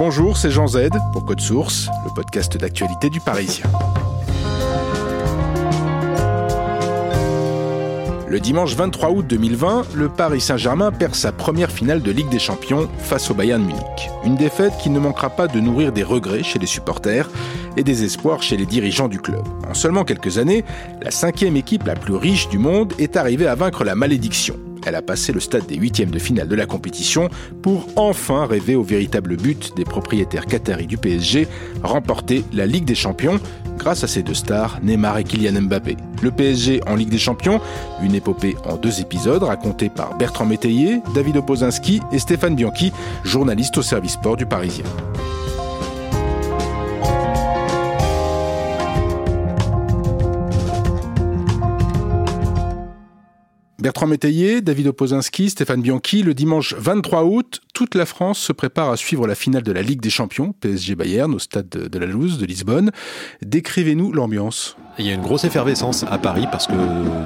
Bonjour, 0.00 0.38
c'est 0.38 0.50
Jean 0.50 0.66
Z 0.66 0.88
pour 1.12 1.26
Code 1.26 1.42
Source, 1.42 1.90
le 2.06 2.10
podcast 2.14 2.56
d'actualité 2.56 3.10
du 3.10 3.20
Parisien. 3.20 3.66
Le 8.26 8.40
dimanche 8.40 8.74
23 8.74 9.10
août 9.10 9.26
2020, 9.26 9.94
le 9.94 10.08
Paris 10.08 10.40
Saint-Germain 10.40 10.90
perd 10.90 11.14
sa 11.14 11.32
première 11.32 11.70
finale 11.70 12.00
de 12.00 12.10
Ligue 12.10 12.30
des 12.30 12.38
Champions 12.38 12.88
face 12.96 13.30
au 13.30 13.34
Bayern 13.34 13.62
Munich. 13.62 14.08
Une 14.24 14.36
défaite 14.36 14.72
qui 14.82 14.88
ne 14.88 14.98
manquera 14.98 15.28
pas 15.28 15.48
de 15.48 15.60
nourrir 15.60 15.92
des 15.92 16.02
regrets 16.02 16.44
chez 16.44 16.58
les 16.58 16.66
supporters 16.66 17.28
et 17.76 17.84
des 17.84 18.02
espoirs 18.02 18.42
chez 18.42 18.56
les 18.56 18.64
dirigeants 18.64 19.08
du 19.08 19.20
club. 19.20 19.44
En 19.68 19.74
seulement 19.74 20.04
quelques 20.04 20.38
années, 20.38 20.64
la 21.02 21.10
cinquième 21.10 21.56
équipe 21.56 21.84
la 21.84 21.94
plus 21.94 22.14
riche 22.14 22.48
du 22.48 22.56
monde 22.56 22.94
est 22.98 23.18
arrivée 23.18 23.48
à 23.48 23.54
vaincre 23.54 23.84
la 23.84 23.94
malédiction. 23.94 24.56
Elle 24.86 24.94
a 24.94 25.02
passé 25.02 25.32
le 25.32 25.40
stade 25.40 25.66
des 25.66 25.76
huitièmes 25.76 26.10
de 26.10 26.18
finale 26.18 26.48
de 26.48 26.54
la 26.54 26.66
compétition 26.66 27.28
pour 27.62 27.86
enfin 27.96 28.46
rêver 28.46 28.74
au 28.74 28.82
véritable 28.82 29.36
but 29.36 29.72
des 29.76 29.84
propriétaires 29.84 30.46
qataris 30.46 30.86
du 30.86 30.96
PSG, 30.96 31.48
remporter 31.82 32.44
la 32.52 32.66
Ligue 32.66 32.84
des 32.84 32.94
Champions 32.94 33.40
grâce 33.78 34.04
à 34.04 34.06
ces 34.08 34.22
deux 34.22 34.34
stars, 34.34 34.78
Neymar 34.82 35.18
et 35.18 35.24
Kylian 35.24 35.62
Mbappé. 35.62 35.96
Le 36.22 36.30
PSG 36.30 36.80
en 36.86 36.94
Ligue 36.96 37.08
des 37.08 37.18
Champions, 37.18 37.60
une 38.02 38.14
épopée 38.14 38.54
en 38.64 38.76
deux 38.76 39.00
épisodes 39.00 39.42
racontée 39.42 39.88
par 39.88 40.16
Bertrand 40.16 40.44
Métayer, 40.44 41.00
David 41.14 41.38
Opozinski 41.38 42.00
et 42.12 42.18
Stéphane 42.18 42.54
Bianchi, 42.54 42.92
journaliste 43.24 43.78
au 43.78 43.82
service 43.82 44.12
sport 44.12 44.36
du 44.36 44.46
Parisien. 44.46 44.84
Bertrand 53.80 54.06
Métayer, 54.06 54.60
David 54.60 54.88
Opozinski, 54.88 55.50
Stéphane 55.50 55.80
Bianchi, 55.80 56.22
le 56.22 56.34
dimanche 56.34 56.74
23 56.74 57.24
août, 57.24 57.60
toute 57.80 57.94
la 57.94 58.04
France 58.04 58.38
se 58.38 58.52
prépare 58.52 58.90
à 58.90 58.98
suivre 58.98 59.26
la 59.26 59.34
finale 59.34 59.62
de 59.62 59.72
la 59.72 59.80
Ligue 59.80 60.02
des 60.02 60.10
Champions, 60.10 60.52
PSG 60.60 60.96
Bayern, 60.96 61.32
au 61.32 61.38
stade 61.38 61.66
de 61.66 61.98
la 61.98 62.04
Louse 62.04 62.36
de 62.36 62.44
Lisbonne. 62.44 62.90
Décrivez-nous 63.40 64.12
l'ambiance. 64.12 64.76
Il 64.98 65.06
y 65.06 65.10
a 65.10 65.14
une 65.14 65.22
grosse 65.22 65.44
effervescence 65.44 66.04
à 66.10 66.18
Paris 66.18 66.46
parce 66.52 66.66
que 66.66 66.74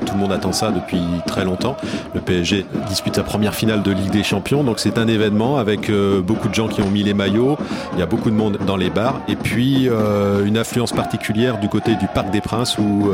tout 0.06 0.14
le 0.14 0.20
monde 0.20 0.30
attend 0.30 0.52
ça 0.52 0.70
depuis 0.70 1.00
très 1.26 1.44
longtemps. 1.44 1.76
Le 2.14 2.20
PSG 2.20 2.66
dispute 2.86 3.16
sa 3.16 3.24
première 3.24 3.54
finale 3.54 3.82
de 3.82 3.90
Ligue 3.90 4.10
des 4.10 4.22
Champions, 4.22 4.62
donc 4.62 4.78
c'est 4.78 4.96
un 4.96 5.08
événement 5.08 5.56
avec 5.56 5.90
euh, 5.90 6.20
beaucoup 6.20 6.48
de 6.48 6.54
gens 6.54 6.68
qui 6.68 6.82
ont 6.82 6.90
mis 6.90 7.02
les 7.02 7.14
maillots. 7.14 7.56
Il 7.94 7.98
y 7.98 8.02
a 8.02 8.06
beaucoup 8.06 8.30
de 8.30 8.36
monde 8.36 8.58
dans 8.64 8.76
les 8.76 8.90
bars 8.90 9.20
et 9.26 9.34
puis 9.34 9.88
euh, 9.88 10.44
une 10.44 10.56
affluence 10.56 10.92
particulière 10.92 11.58
du 11.58 11.68
côté 11.68 11.96
du 11.96 12.06
Parc 12.06 12.30
des 12.30 12.40
Princes 12.40 12.78
où 12.78 13.10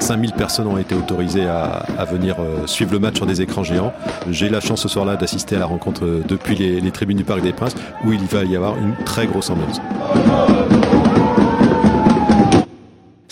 5000 0.00 0.30
euh, 0.30 0.36
personnes 0.36 0.66
ont 0.66 0.76
été 0.76 0.94
autorisées 0.94 1.46
à, 1.46 1.86
venir 2.04 2.36
suivre 2.66 2.92
le 2.92 2.98
match 2.98 3.16
sur 3.16 3.24
des 3.24 3.40
écrans 3.40 3.64
géants. 3.64 3.94
J'ai 4.28 4.50
la 4.50 4.60
chance 4.60 4.82
ce 4.82 4.88
soir-là 4.88 5.16
d'assister 5.16 5.56
à 5.56 5.60
la 5.60 5.66
rencontre 5.66 6.04
depuis 6.28 6.56
les, 6.56 6.73
les 6.80 6.90
tribunes 6.90 7.18
du 7.18 7.24
Parc 7.24 7.42
des 7.42 7.52
Princes 7.52 7.76
où 8.04 8.12
il 8.12 8.24
va 8.24 8.44
y 8.44 8.56
avoir 8.56 8.76
une 8.78 8.94
très 9.04 9.26
grosse 9.26 9.50
ambiance. 9.50 9.80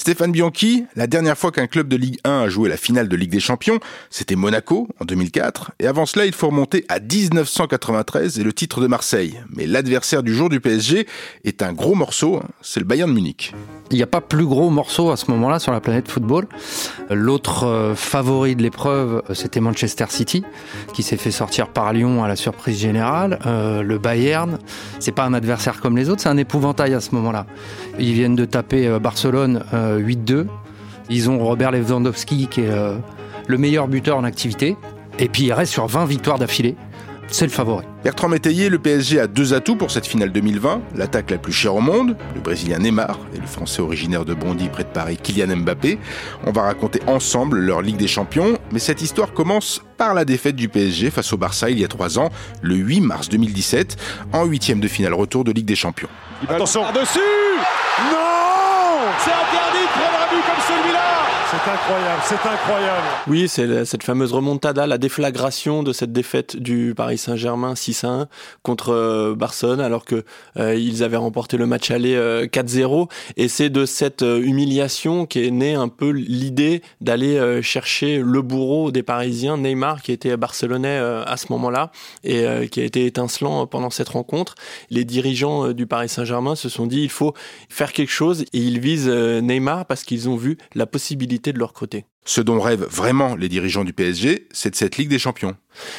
Stéphane 0.03 0.33
Bianchi, 0.33 0.85
la 0.97 1.07
dernière 1.07 1.39
fois 1.39 1.53
qu'un 1.53 1.69
club 1.69 1.87
de 1.87 1.95
Ligue 1.95 2.19
1 2.25 2.41
a 2.41 2.49
joué 2.49 2.69
la 2.69 2.77
finale 2.77 3.07
de 3.07 3.15
Ligue 3.15 3.31
des 3.31 3.39
Champions, 3.39 3.79
c'était 4.11 4.35
Monaco 4.35 4.89
en 4.99 5.05
2004, 5.05 5.75
et 5.79 5.87
avant 5.87 6.07
cela 6.07 6.27
il 6.27 6.33
faut 6.33 6.49
remonter 6.49 6.85
à 6.89 6.99
1993 6.99 8.41
et 8.41 8.43
le 8.43 8.53
titre 8.53 8.81
de 8.81 8.89
Marseille. 8.89 9.39
Mais 9.55 9.65
l'adversaire 9.65 10.25
du 10.25 10.35
jour 10.35 10.49
du 10.49 10.59
PSG 10.59 11.07
est 11.45 11.63
un 11.63 11.73
gros 11.73 11.95
morceau, 11.95 12.39
hein, 12.39 12.49
c'est 12.63 12.81
le 12.81 12.85
Bayern 12.85 13.09
de 13.09 13.15
Munich. 13.15 13.55
Il 13.93 13.97
n'y 13.97 14.03
a 14.03 14.09
pas 14.09 14.21
plus 14.21 14.45
gros 14.45 14.71
morceau 14.71 15.11
à 15.11 15.17
ce 15.17 15.31
moment-là 15.31 15.61
sur 15.61 15.71
la 15.71 15.81
planète 15.81 16.09
football. 16.11 16.49
L'autre 17.09 17.65
euh, 17.65 17.95
favori 17.95 18.57
de 18.57 18.63
l'épreuve, 18.63 19.23
euh, 19.31 19.35
c'était 19.35 19.61
Manchester 19.61 20.07
City, 20.09 20.43
qui 20.95 21.05
s'est 21.05 21.19
fait 21.19 21.31
sortir 21.31 21.69
par 21.69 21.93
Lyon 21.93 22.25
à 22.25 22.29
la 22.29 22.35
surprise 22.35 22.79
générale. 22.79 23.39
Euh, 23.47 23.83
le 23.83 23.99
Bayern, 23.99 24.59
c'est 24.99 25.13
pas 25.13 25.25
un 25.25 25.35
adversaire 25.35 25.81
comme 25.81 25.97
les 25.97 26.09
autres, 26.09 26.23
c'est 26.23 26.29
un 26.29 26.39
épouvantail 26.39 26.95
à 26.95 27.01
ce 27.01 27.15
moment-là. 27.15 27.47
Ils 27.99 28.13
viennent 28.15 28.37
de 28.37 28.45
taper 28.45 28.99
Barcelone 29.01 29.65
8-2. 29.73 30.47
Ils 31.11 31.29
ont 31.29 31.39
Robert 31.39 31.73
Lewandowski 31.73 32.49
qui 32.49 32.63
est 32.63 32.71
euh, 32.71 32.97
le 33.47 33.59
meilleur 33.59 33.89
buteur 33.89 34.17
en 34.17 34.25
activité. 34.25 34.77
Et 35.19 35.29
puis 35.29 35.45
il 35.45 35.53
reste 35.53 35.73
sur 35.73 35.87
20 35.87 36.07
victoires 36.07 36.39
d'affilée. 36.39 36.75
C'est 37.29 37.47
le 37.47 37.51
favori. 37.51 37.85
Bertrand 38.05 38.29
Métayer, 38.29 38.69
le 38.69 38.79
PSG 38.79 39.21
a 39.21 39.27
deux 39.27 39.55
atouts 39.55 39.77
pour 39.77 39.91
cette 39.91 40.07
finale 40.07 40.33
2020. 40.33 40.83
L'attaque 40.97 41.31
la 41.31 41.39
plus 41.39 41.53
chère 41.53 41.75
au 41.75 41.81
monde, 41.81 42.17
le 42.35 42.41
Brésilien 42.41 42.79
Neymar, 42.79 43.19
et 43.35 43.39
le 43.39 43.47
Français 43.47 43.81
originaire 43.81 44.25
de 44.27 44.35
Bondy 44.35 44.69
près 44.69 44.85
de 44.85 44.89
Paris, 44.89 45.17
Kylian 45.17 45.57
Mbappé. 45.57 45.99
On 46.47 46.53
va 46.53 46.63
raconter 46.63 47.01
ensemble 47.07 47.59
leur 47.59 47.81
Ligue 47.81 47.97
des 47.97 48.09
Champions, 48.09 48.59
mais 48.71 48.81
cette 48.81 49.01
histoire 49.01 49.33
commence 49.33 49.83
par 49.97 50.13
la 50.13 50.27
défaite 50.27 50.57
du 50.57 50.69
PSG 50.69 51.11
face 51.11 51.33
au 51.33 51.39
Barça 51.39 51.71
il 51.71 51.79
y 51.79 51.85
a 51.85 51.89
trois 51.89 52.19
ans, 52.19 52.29
le 52.61 52.75
8 52.75 53.01
mars 53.01 53.29
2017, 53.31 53.97
en 54.33 54.45
huitième 54.45 54.81
de 54.81 54.89
finale 54.89 55.15
retour 55.15 55.45
de 55.45 55.53
Ligue 55.53 55.67
des 55.67 55.77
Champions. 55.77 56.09
Attention, 56.49 56.83
dessus 56.93 57.42
Non 58.11 59.13
C'est 59.19 59.33
interdit 59.33 59.87
de 59.87 59.93
prendre 60.01 60.19
un 60.23 60.35
but 60.35 60.45
comme 60.47 60.63
celui-là 60.69 61.02
c'est 61.53 61.71
incroyable, 61.71 62.23
c'est 62.25 62.49
incroyable. 62.49 63.07
Oui, 63.27 63.47
c'est 63.47 63.85
cette 63.85 64.03
fameuse 64.03 64.33
remontada, 64.33 64.87
la 64.87 64.97
déflagration 64.97 65.83
de 65.83 65.93
cette 65.93 66.11
défaite 66.11 66.57
du 66.57 66.95
Paris 66.97 67.19
Saint-Germain 67.19 67.75
6 67.75 68.05
1 68.05 68.29
contre 68.63 68.95
euh, 68.95 69.35
Barcelone, 69.35 69.81
alors 69.81 70.07
que 70.07 70.25
euh, 70.57 70.75
ils 70.75 71.03
avaient 71.03 71.19
remporté 71.19 71.59
le 71.59 71.67
match 71.67 71.91
aller 71.91 72.15
4-0. 72.15 73.03
Euh, 73.03 73.07
Et 73.37 73.49
c'est 73.49 73.69
de 73.69 73.85
cette 73.85 74.23
humiliation 74.23 75.27
qu'est 75.27 75.51
née 75.51 75.75
un 75.75 75.89
peu 75.89 76.09
l'idée 76.09 76.81
d'aller 77.03 77.61
chercher 77.63 78.19
le 78.19 78.41
bourreau 78.41 78.91
des 78.91 79.03
Parisiens, 79.03 79.59
Neymar, 79.59 80.01
qui 80.01 80.13
était 80.13 80.37
barcelonais 80.39 80.97
à 80.99 81.37
ce 81.37 81.47
moment-là 81.51 81.91
et 82.25 82.69
qui 82.71 82.81
a 82.81 82.85
été 82.85 83.05
étincelant 83.05 83.67
pendant 83.67 83.91
cette 83.91 84.09
rencontre. 84.09 84.55
Les 84.91 85.05
dirigeants 85.05 85.73
du 85.73 85.87
Paris 85.87 86.09
Saint-Germain 86.09 86.55
se 86.55 86.69
sont 86.69 86.87
dit 86.87 87.03
il 87.03 87.11
faut 87.11 87.35
faire 87.69 87.93
quelque 87.93 88.13
chose 88.13 88.43
et 88.53 88.59
ils 88.59 88.81
visent 88.81 89.09
Neymar 89.09 89.87
parce 89.87 90.05
qu'ils 90.05 90.29
ont 90.29 90.37
vu 90.37 90.57
la 90.75 90.87
possibilité 90.87 91.42
de 91.51 91.59
leur 91.59 91.73
côté. 91.73 92.05
Ce 92.25 92.41
dont 92.41 92.61
rêvent 92.61 92.87
vraiment 92.89 93.35
les 93.35 93.49
dirigeants 93.49 93.83
du 93.83 93.93
PSG, 93.93 94.47
c'est 94.53 94.71
de 94.71 94.77
cette 94.77 94.97
Ligue 94.97 95.09
des 95.09 95.19
Champions. 95.19 95.57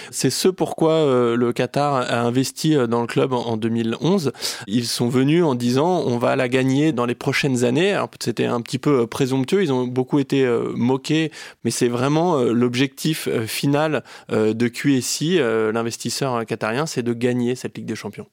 C'est 0.10 0.30
ce 0.30 0.48
pourquoi 0.48 0.94
euh, 0.94 1.36
le 1.36 1.52
Qatar 1.52 1.96
a 1.96 2.22
investi 2.22 2.78
euh, 2.78 2.88
dans 2.88 3.02
le 3.02 3.08
club 3.08 3.34
en, 3.34 3.58
2011. 3.58 4.32
Ils 4.68 4.86
sont 4.86 5.10
venus 5.10 5.44
en 5.44 5.54
disant 5.54 6.02
on 6.06 6.18
va 6.18 6.38
la 6.38 6.48
gagner 6.48 6.94
dans 6.94 7.06
les 7.06 7.16
prochaines 7.16 7.66
années. 7.66 8.02
C'était 8.22 8.46
un 8.46 8.62
petit 8.62 8.78
peu 8.78 9.02
euh, 9.02 9.08
présomptueux, 9.08 9.64
ils 9.64 9.74
ont 9.74 9.86
beaucoup 9.86 10.20
été 10.20 10.48
moqués, 10.76 11.32
mais 11.66 11.72
c'est 11.72 11.90
vraiment 11.90 12.42
l'objectif 12.42 13.28
final 13.46 14.04
de 14.30 14.68
QSI, 14.68 15.40
l'investisseur 15.74 16.46
qatarien, 16.46 16.86
c'est 16.86 17.04
de 17.04 17.14
gagner 17.14 17.56
cette 17.56 17.78
Ligue 17.78 17.88
des 17.88 17.96
Champions. 17.96 18.28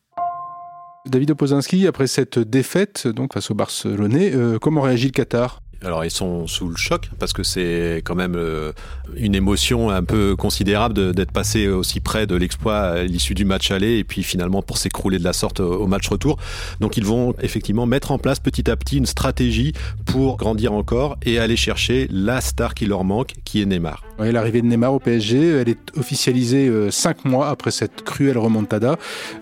David 1.06 1.32
Opozinski, 1.32 1.86
après 1.86 2.06
cette 2.06 2.38
défaite 2.38 3.08
donc 3.08 3.34
face 3.34 3.50
au 3.50 3.54
Barcelonais, 3.54 4.32
comment 4.60 4.82
réagit 4.82 5.06
le 5.06 5.12
Qatar? 5.12 5.60
Alors 5.84 6.04
ils 6.04 6.10
sont 6.10 6.46
sous 6.46 6.68
le 6.68 6.76
choc 6.76 7.10
parce 7.18 7.32
que 7.32 7.42
c'est 7.42 8.02
quand 8.04 8.14
même 8.14 8.34
euh, 8.36 8.72
une 9.16 9.34
émotion 9.34 9.90
un 9.90 10.02
peu 10.02 10.36
considérable 10.36 11.14
d'être 11.14 11.32
passé 11.32 11.68
aussi 11.68 12.00
près 12.00 12.26
de 12.26 12.34
l'exploit 12.34 12.78
à 12.78 13.02
l'issue 13.02 13.34
du 13.34 13.44
match 13.44 13.70
aller 13.70 13.98
et 13.98 14.04
puis 14.04 14.22
finalement 14.22 14.62
pour 14.62 14.78
s'écrouler 14.78 15.18
de 15.18 15.24
la 15.24 15.32
sorte 15.32 15.60
au 15.60 15.86
match 15.86 16.08
retour. 16.08 16.38
Donc 16.80 16.96
ils 16.96 17.04
vont 17.04 17.34
effectivement 17.40 17.86
mettre 17.86 18.12
en 18.12 18.18
place 18.18 18.40
petit 18.40 18.70
à 18.70 18.76
petit 18.76 18.98
une 18.98 19.06
stratégie 19.06 19.72
pour 20.06 20.36
grandir 20.36 20.72
encore 20.72 21.16
et 21.24 21.38
aller 21.38 21.56
chercher 21.56 22.08
la 22.10 22.40
star 22.40 22.74
qui 22.74 22.86
leur 22.86 23.04
manque, 23.04 23.34
qui 23.44 23.62
est 23.62 23.66
Neymar. 23.66 24.04
L'arrivée 24.18 24.62
de 24.62 24.66
Neymar 24.66 24.92
au 24.92 24.98
PSG, 24.98 25.48
elle 25.60 25.68
est 25.68 25.96
officialisée 25.96 26.68
euh, 26.68 26.90
cinq 26.90 27.24
mois 27.24 27.48
après 27.48 27.70
cette 27.70 28.02
cruelle 28.02 28.38
remontada 28.38 28.96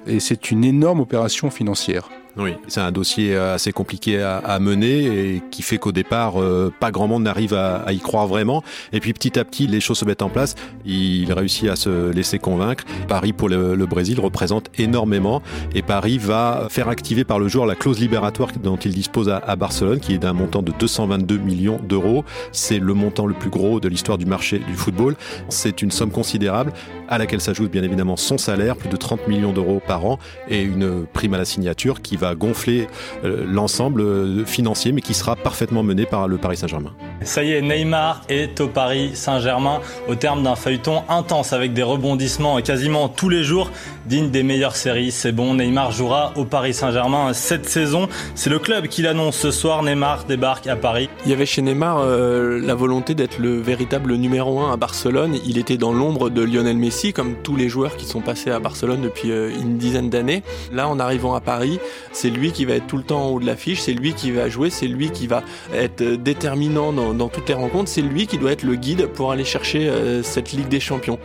et 0.06 0.20
c'est 0.20 0.50
une 0.50 0.64
énorme 0.64 1.00
opération 1.00 1.50
financière. 1.50 2.08
Oui, 2.38 2.54
c'est 2.68 2.80
un 2.80 2.92
dossier 2.92 3.34
euh, 3.34 3.56
assez 3.56 3.72
compliqué 3.72 4.22
à, 4.22 4.58
mener 4.60 5.06
et 5.06 5.42
qui 5.50 5.62
fait 5.62 5.78
qu'au 5.78 5.90
départ, 5.90 6.40
euh, 6.40 6.72
pas 6.78 6.92
grand 6.92 7.08
monde 7.08 7.24
n'arrive 7.24 7.52
à, 7.52 7.92
y 7.92 7.98
croire 7.98 8.28
vraiment. 8.28 8.62
Et 8.92 9.00
puis 9.00 9.12
petit 9.12 9.40
à 9.40 9.44
petit, 9.44 9.66
les 9.66 9.80
choses 9.80 9.98
se 9.98 10.04
mettent 10.04 10.22
en 10.22 10.28
place. 10.28 10.54
Il 10.84 11.32
réussit 11.32 11.68
à 11.68 11.74
se 11.74 12.10
laisser 12.12 12.38
convaincre. 12.38 12.84
Paris 13.08 13.32
pour 13.32 13.48
le, 13.48 13.86
Brésil 13.86 14.20
représente 14.20 14.68
énormément 14.78 15.42
et 15.74 15.82
Paris 15.82 16.18
va 16.18 16.68
faire 16.68 16.88
activer 16.88 17.24
par 17.24 17.40
le 17.40 17.48
joueur 17.48 17.66
la 17.66 17.74
clause 17.74 17.98
libératoire 17.98 18.50
dont 18.62 18.76
il 18.76 18.92
dispose 18.92 19.28
à, 19.28 19.56
Barcelone, 19.56 19.98
qui 19.98 20.14
est 20.14 20.18
d'un 20.18 20.34
montant 20.34 20.62
de 20.62 20.72
222 20.78 21.38
millions 21.38 21.80
d'euros. 21.82 22.24
C'est 22.52 22.78
le 22.78 22.94
montant 22.94 23.26
le 23.26 23.34
plus 23.34 23.50
gros 23.50 23.80
de 23.80 23.88
l'histoire 23.88 24.18
du 24.18 24.26
marché 24.26 24.60
du 24.60 24.74
football. 24.74 25.16
C'est 25.48 25.82
une 25.82 25.90
somme 25.90 26.10
considérable 26.10 26.72
à 27.08 27.18
laquelle 27.18 27.40
s'ajoute 27.40 27.70
bien 27.72 27.82
évidemment 27.82 28.16
son 28.16 28.38
salaire, 28.38 28.76
plus 28.76 28.90
de 28.90 28.96
30 28.96 29.26
millions 29.26 29.52
d'euros 29.52 29.80
par 29.84 30.04
an 30.04 30.18
et 30.48 30.62
une 30.62 31.06
prime 31.06 31.34
à 31.34 31.38
la 31.38 31.46
signature 31.46 32.02
qui 32.02 32.16
va 32.16 32.27
gonfler 32.34 32.86
euh, 33.24 33.44
l'ensemble 33.46 34.00
euh, 34.00 34.44
financier, 34.44 34.92
mais 34.92 35.00
qui 35.00 35.14
sera 35.14 35.36
parfaitement 35.36 35.82
mené 35.82 36.06
par 36.06 36.28
le 36.28 36.38
Paris 36.38 36.56
Saint-Germain. 36.56 36.92
Ça 37.22 37.42
y 37.42 37.52
est, 37.52 37.62
Neymar 37.62 38.22
est 38.28 38.60
au 38.60 38.68
Paris 38.68 39.12
Saint-Germain 39.14 39.80
au 40.08 40.14
terme 40.14 40.42
d'un 40.42 40.56
feuilleton 40.56 41.02
intense 41.08 41.52
avec 41.52 41.72
des 41.72 41.82
rebondissements 41.82 42.60
quasiment 42.60 43.08
tous 43.08 43.28
les 43.28 43.42
jours, 43.42 43.70
digne 44.06 44.30
des 44.30 44.42
meilleures 44.42 44.76
séries. 44.76 45.10
C'est 45.10 45.32
bon, 45.32 45.54
Neymar 45.54 45.92
jouera 45.92 46.32
au 46.36 46.44
Paris 46.44 46.74
Saint-Germain 46.74 47.32
cette 47.32 47.68
saison. 47.68 48.08
C'est 48.34 48.50
le 48.50 48.58
club 48.58 48.86
qui 48.86 49.02
l'annonce 49.02 49.36
ce 49.36 49.50
soir. 49.50 49.82
Neymar 49.82 50.24
débarque 50.24 50.66
à 50.66 50.76
Paris. 50.76 51.08
Il 51.24 51.30
y 51.30 51.34
avait 51.34 51.46
chez 51.46 51.62
Neymar 51.62 51.98
euh, 51.98 52.60
la 52.60 52.74
volonté 52.74 53.14
d'être 53.14 53.38
le 53.38 53.60
véritable 53.60 54.14
numéro 54.14 54.60
1 54.60 54.72
à 54.72 54.76
Barcelone. 54.76 55.38
Il 55.46 55.58
était 55.58 55.76
dans 55.76 55.92
l'ombre 55.92 56.30
de 56.30 56.42
Lionel 56.42 56.76
Messi, 56.76 57.12
comme 57.12 57.34
tous 57.42 57.56
les 57.56 57.68
joueurs 57.68 57.96
qui 57.96 58.06
sont 58.06 58.20
passés 58.20 58.50
à 58.50 58.60
Barcelone 58.60 59.02
depuis 59.02 59.30
une 59.30 59.78
dizaine 59.78 60.10
d'années. 60.10 60.42
Là, 60.72 60.88
en 60.88 60.98
arrivant 60.98 61.34
à 61.34 61.40
Paris, 61.40 61.78
c'est 62.18 62.30
lui 62.30 62.50
qui 62.50 62.64
va 62.64 62.74
être 62.74 62.88
tout 62.88 62.96
le 62.96 63.04
temps 63.04 63.26
en 63.26 63.30
haut 63.30 63.38
de 63.38 63.46
l'affiche, 63.46 63.80
c'est 63.80 63.92
lui 63.92 64.12
qui 64.12 64.32
va 64.32 64.48
jouer, 64.48 64.70
c'est 64.70 64.88
lui 64.88 65.10
qui 65.10 65.28
va 65.28 65.44
être 65.72 66.02
déterminant 66.02 66.92
dans, 66.92 67.28
toutes 67.28 67.48
les 67.48 67.54
rencontres, 67.54 67.88
c'est 67.88 68.02
lui 68.02 68.26
qui 68.26 68.38
doit 68.38 68.50
être 68.50 68.64
le 68.64 68.74
guide 68.74 69.06
pour 69.06 69.30
aller 69.30 69.44
chercher 69.44 69.88
euh, 69.88 70.24
cette 70.24 70.50
Ligue 70.50 70.66
des 70.66 70.80
Champions. 70.80 71.20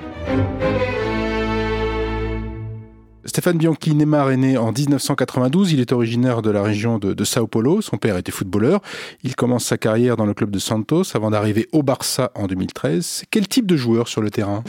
Stéphane 3.26 3.58
Bianchi 3.58 3.96
Neymar 3.96 4.30
est 4.30 4.38
né 4.38 4.56
en 4.56 4.72
1992. 4.72 5.72
Il 5.72 5.80
est 5.80 5.92
originaire 5.94 6.44
de 6.44 6.52
la 6.52 6.62
région 6.62 7.00
de, 7.00 7.14
de, 7.14 7.24
Sao 7.24 7.48
Paulo. 7.48 7.82
Son 7.82 7.98
père 7.98 8.16
était 8.18 8.32
footballeur. 8.32 8.82
Il 9.24 9.36
commence 9.36 9.66
sa 9.66 9.80
carrière 9.80 10.16
dans 10.16 10.28
le 10.28 10.36
club 10.36 10.52
de 10.52 10.60
Santos 10.60 11.16
avant 11.16 11.32
d'arriver 11.32 11.68
au 11.72 11.82
Barça 11.82 12.32
en 12.36 12.46
2013. 12.46 13.24
Quel 13.32 13.48
type 13.48 13.66
de 13.66 13.78
joueur 13.78 14.08
sur 14.08 14.22
le 14.22 14.30
terrain? 14.30 14.64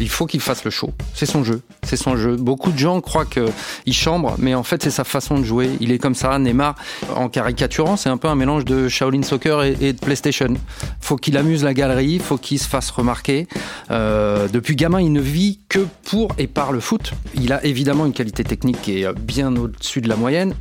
Il 0.00 0.08
faut 0.08 0.26
qu'il 0.26 0.40
fasse 0.40 0.64
le 0.64 0.70
show. 0.70 0.92
C'est 1.14 1.26
son 1.26 1.44
jeu. 1.44 1.62
C'est 1.82 1.96
son 1.96 2.16
jeu. 2.16 2.36
Beaucoup 2.36 2.72
de 2.72 2.78
gens 2.78 3.00
croient 3.00 3.26
qu'il 3.26 3.92
chambre, 3.92 4.34
mais 4.38 4.54
en 4.54 4.62
fait, 4.62 4.82
c'est 4.82 4.90
sa 4.90 5.04
façon 5.04 5.38
de 5.38 5.44
jouer. 5.44 5.70
Il 5.80 5.92
est 5.92 5.98
comme 5.98 6.14
ça. 6.14 6.38
Neymar, 6.38 6.74
en 7.14 7.28
caricaturant, 7.28 7.96
c'est 7.96 8.08
un 8.08 8.16
peu 8.16 8.28
un 8.28 8.34
mélange 8.34 8.64
de 8.64 8.88
Shaolin 8.88 9.22
Soccer 9.22 9.62
et, 9.62 9.92
de 9.92 9.98
PlayStation. 9.98 10.54
Faut 11.00 11.16
qu'il 11.16 11.36
amuse 11.36 11.64
la 11.64 11.74
galerie, 11.74 12.18
faut 12.18 12.38
qu'il 12.38 12.58
se 12.58 12.68
fasse 12.68 12.90
remarquer. 12.90 13.46
Euh, 13.90 14.48
depuis 14.48 14.76
gamin, 14.76 15.00
il 15.00 15.12
ne 15.12 15.20
vit 15.20 15.60
que 15.68 15.86
pour 16.04 16.32
et 16.38 16.46
par 16.46 16.72
le 16.72 16.80
foot. 16.80 17.12
Il 17.34 17.52
a 17.52 17.64
évidemment 17.64 18.06
une 18.06 18.12
qualité 18.12 18.44
technique 18.44 18.80
qui 18.82 19.02
est 19.02 19.12
bien 19.18 19.54
au-dessus 19.56 20.00
de 20.00 20.08
la 20.08 20.16
moyenne. 20.16 20.54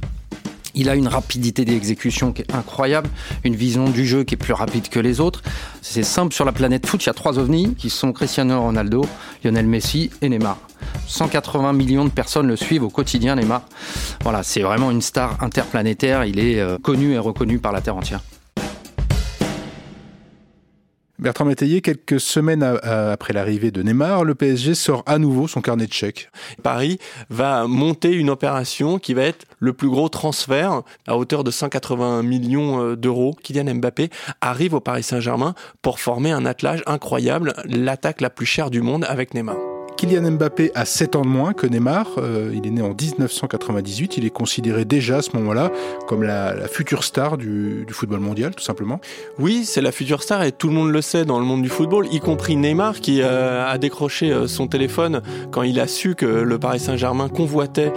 Il 0.75 0.89
a 0.89 0.95
une 0.95 1.07
rapidité 1.07 1.65
d'exécution 1.65 2.31
qui 2.31 2.43
est 2.43 2.53
incroyable, 2.53 3.09
une 3.43 3.55
vision 3.55 3.89
du 3.89 4.05
jeu 4.05 4.23
qui 4.23 4.35
est 4.35 4.37
plus 4.37 4.53
rapide 4.53 4.89
que 4.89 4.99
les 4.99 5.19
autres. 5.19 5.41
C'est 5.81 6.03
simple, 6.03 6.33
sur 6.33 6.45
la 6.45 6.51
planète 6.51 6.85
foot, 6.85 7.03
il 7.03 7.07
y 7.07 7.09
a 7.09 7.13
trois 7.13 7.39
ovnis 7.39 7.75
qui 7.75 7.89
sont 7.89 8.11
Cristiano 8.11 8.61
Ronaldo, 8.61 9.05
Lionel 9.43 9.67
Messi 9.67 10.09
et 10.21 10.29
Neymar. 10.29 10.57
180 11.07 11.73
millions 11.73 12.05
de 12.05 12.09
personnes 12.09 12.47
le 12.47 12.55
suivent 12.55 12.83
au 12.83 12.89
quotidien, 12.89 13.35
Neymar. 13.35 13.63
Voilà, 14.23 14.43
c'est 14.43 14.61
vraiment 14.61 14.91
une 14.91 15.01
star 15.01 15.41
interplanétaire. 15.43 16.25
Il 16.25 16.39
est 16.39 16.59
euh, 16.59 16.77
connu 16.77 17.13
et 17.13 17.19
reconnu 17.19 17.59
par 17.59 17.71
la 17.71 17.81
Terre 17.81 17.97
entière. 17.97 18.21
Bertrand 21.19 21.43
Métayer, 21.43 21.81
quelques 21.81 22.19
semaines 22.19 22.63
après 22.63 23.33
l'arrivée 23.33 23.71
de 23.71 23.83
Neymar, 23.83 24.23
le 24.23 24.35
PSG 24.35 24.73
sort 24.73 25.03
à 25.05 25.17
nouveau 25.17 25.49
son 25.49 25.59
carnet 25.61 25.85
de 25.85 25.91
chèques. 25.91 26.29
Paris 26.63 26.97
va 27.29 27.67
monter 27.67 28.13
une 28.13 28.29
opération 28.29 28.99
qui 28.99 29.13
va 29.13 29.23
être 29.23 29.45
le 29.59 29.73
plus 29.73 29.89
gros 29.89 30.07
transfert 30.07 30.81
à 31.07 31.17
hauteur 31.17 31.43
de 31.43 31.51
180 31.51 32.23
millions 32.23 32.81
euh, 32.81 32.95
d'euros. 32.95 33.35
Kylian 33.43 33.75
Mbappé 33.75 34.09
arrive 34.39 34.73
au 34.73 34.79
Paris 34.79 35.03
Saint-Germain 35.03 35.55
pour 35.81 35.99
former 35.99 36.31
un 36.31 36.45
attelage 36.45 36.83
incroyable, 36.85 37.53
l'attaque 37.65 38.21
la 38.21 38.29
plus 38.29 38.45
chère 38.45 38.69
du 38.69 38.81
monde 38.81 39.05
avec 39.07 39.33
Neymar. 39.33 39.68
Kylian 39.99 40.31
Mbappé 40.31 40.71
a 40.75 40.85
7 40.85 41.17
ans 41.17 41.23
de 41.23 41.27
moins 41.27 41.51
que 41.51 41.67
Neymar. 41.67 42.07
Euh, 42.19 42.53
il 42.55 42.65
est 42.65 42.69
né 42.69 42.81
en 42.81 42.93
1998. 42.93 44.15
Il 44.15 44.25
est 44.25 44.29
considéré 44.29 44.85
déjà 44.85 45.17
à 45.17 45.21
ce 45.21 45.35
moment-là 45.35 45.73
comme 46.07 46.23
la, 46.23 46.69
future 46.69 47.03
star 47.03 47.37
du, 47.37 47.85
football 47.91 48.21
mondial, 48.21 48.55
tout 48.55 48.63
simplement. 48.63 49.01
Oui, 49.39 49.65
c'est 49.65 49.81
la 49.81 49.91
future 49.91 50.23
star 50.23 50.43
et 50.43 50.53
tout 50.53 50.69
le 50.69 50.73
monde 50.73 50.91
le 50.91 51.01
sait 51.01 51.25
dans 51.25 51.37
le 51.37 51.43
monde 51.43 51.63
du 51.63 51.67
football, 51.67 52.07
y 52.13 52.21
compris 52.21 52.55
Neymar 52.55 53.01
qui 53.01 53.21
euh, 53.21 53.69
a 53.69 53.77
décroché 53.77 54.31
euh, 54.31 54.47
son 54.47 54.67
téléphone 54.67 55.21
quand 55.51 55.63
il 55.63 55.77
a 55.81 55.87
su 55.87 56.15
que 56.15 56.25
le 56.25 56.57
Paris 56.57 56.79
Saint-Germain 56.79 57.27
convoitait 57.27 57.91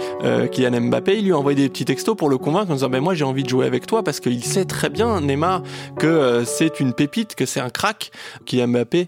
Kylian 0.51 0.81
Mbappé. 0.81 1.17
Il 1.19 1.23
lui 1.23 1.31
a 1.31 1.37
envoyé 1.37 1.55
des 1.55 1.69
petits 1.69 1.85
textos 1.85 2.17
pour 2.17 2.27
le 2.27 2.37
convaincre 2.37 2.71
en 2.71 2.73
disant 2.73 2.89
ben 2.89 2.99
moi 2.99 3.13
j'ai 3.13 3.23
envie 3.23 3.43
de 3.43 3.49
jouer 3.49 3.65
avec 3.65 3.87
toi 3.87 4.03
parce 4.03 4.19
qu'il 4.19 4.43
sait 4.43 4.65
très 4.65 4.89
bien 4.89 5.21
Neymar 5.21 5.63
que 5.97 6.43
c'est 6.45 6.81
une 6.81 6.91
pépite, 6.91 7.35
que 7.35 7.45
c'est 7.45 7.61
un 7.61 7.69
crack. 7.69 8.11
Kylian 8.45 8.67
Mbappé 8.67 9.07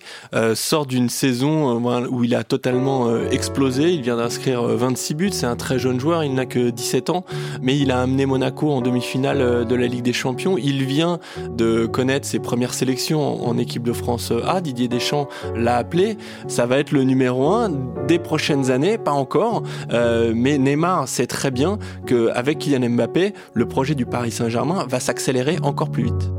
sort 0.53 0.85
d'une 0.85 1.09
saison 1.09 1.75
où 2.09 2.23
il 2.23 2.33
a 2.35 2.45
totalement 2.45 2.84
euh, 2.87 3.29
explosé. 3.29 3.93
Il 3.93 4.01
vient 4.01 4.17
d'inscrire 4.17 4.61
26 4.63 5.13
euh, 5.13 5.17
buts. 5.17 5.29
C'est 5.31 5.45
un 5.45 5.55
très 5.55 5.79
jeune 5.79 5.99
joueur. 5.99 6.23
Il 6.23 6.33
n'a 6.33 6.45
que 6.45 6.69
17 6.69 7.09
ans, 7.09 7.25
mais 7.61 7.77
il 7.77 7.91
a 7.91 8.01
amené 8.01 8.25
Monaco 8.25 8.71
en 8.71 8.81
demi-finale 8.81 9.41
euh, 9.41 9.63
de 9.63 9.75
la 9.75 9.87
Ligue 9.87 10.03
des 10.03 10.13
Champions. 10.13 10.57
Il 10.57 10.83
vient 10.85 11.19
de 11.49 11.85
connaître 11.85 12.27
ses 12.27 12.39
premières 12.39 12.73
sélections 12.73 13.45
en 13.45 13.57
équipe 13.57 13.83
de 13.83 13.93
France 13.93 14.31
A. 14.45 14.61
Didier 14.61 14.87
Deschamps 14.87 15.27
l'a 15.55 15.77
appelé. 15.77 16.17
Ça 16.47 16.65
va 16.65 16.77
être 16.77 16.91
le 16.91 17.03
numéro 17.03 17.47
1 17.49 17.71
des 18.07 18.19
prochaines 18.19 18.71
années, 18.71 18.97
pas 18.97 19.11
encore. 19.11 19.63
mais 19.91 20.57
Neymar 20.57 21.07
sait 21.07 21.27
très 21.27 21.51
bien 21.51 21.77
qu'avec 22.05 22.59
Kylian 22.59 22.89
Mbappé, 22.89 23.33
le 23.53 23.67
projet 23.67 23.95
du 23.95 24.05
Paris 24.05 24.31
Saint-Germain 24.31 24.85
va 24.87 24.99
s'accélérer 24.99 25.57
encore 25.63 25.89
plus 25.89 26.03
vite. 26.03 26.31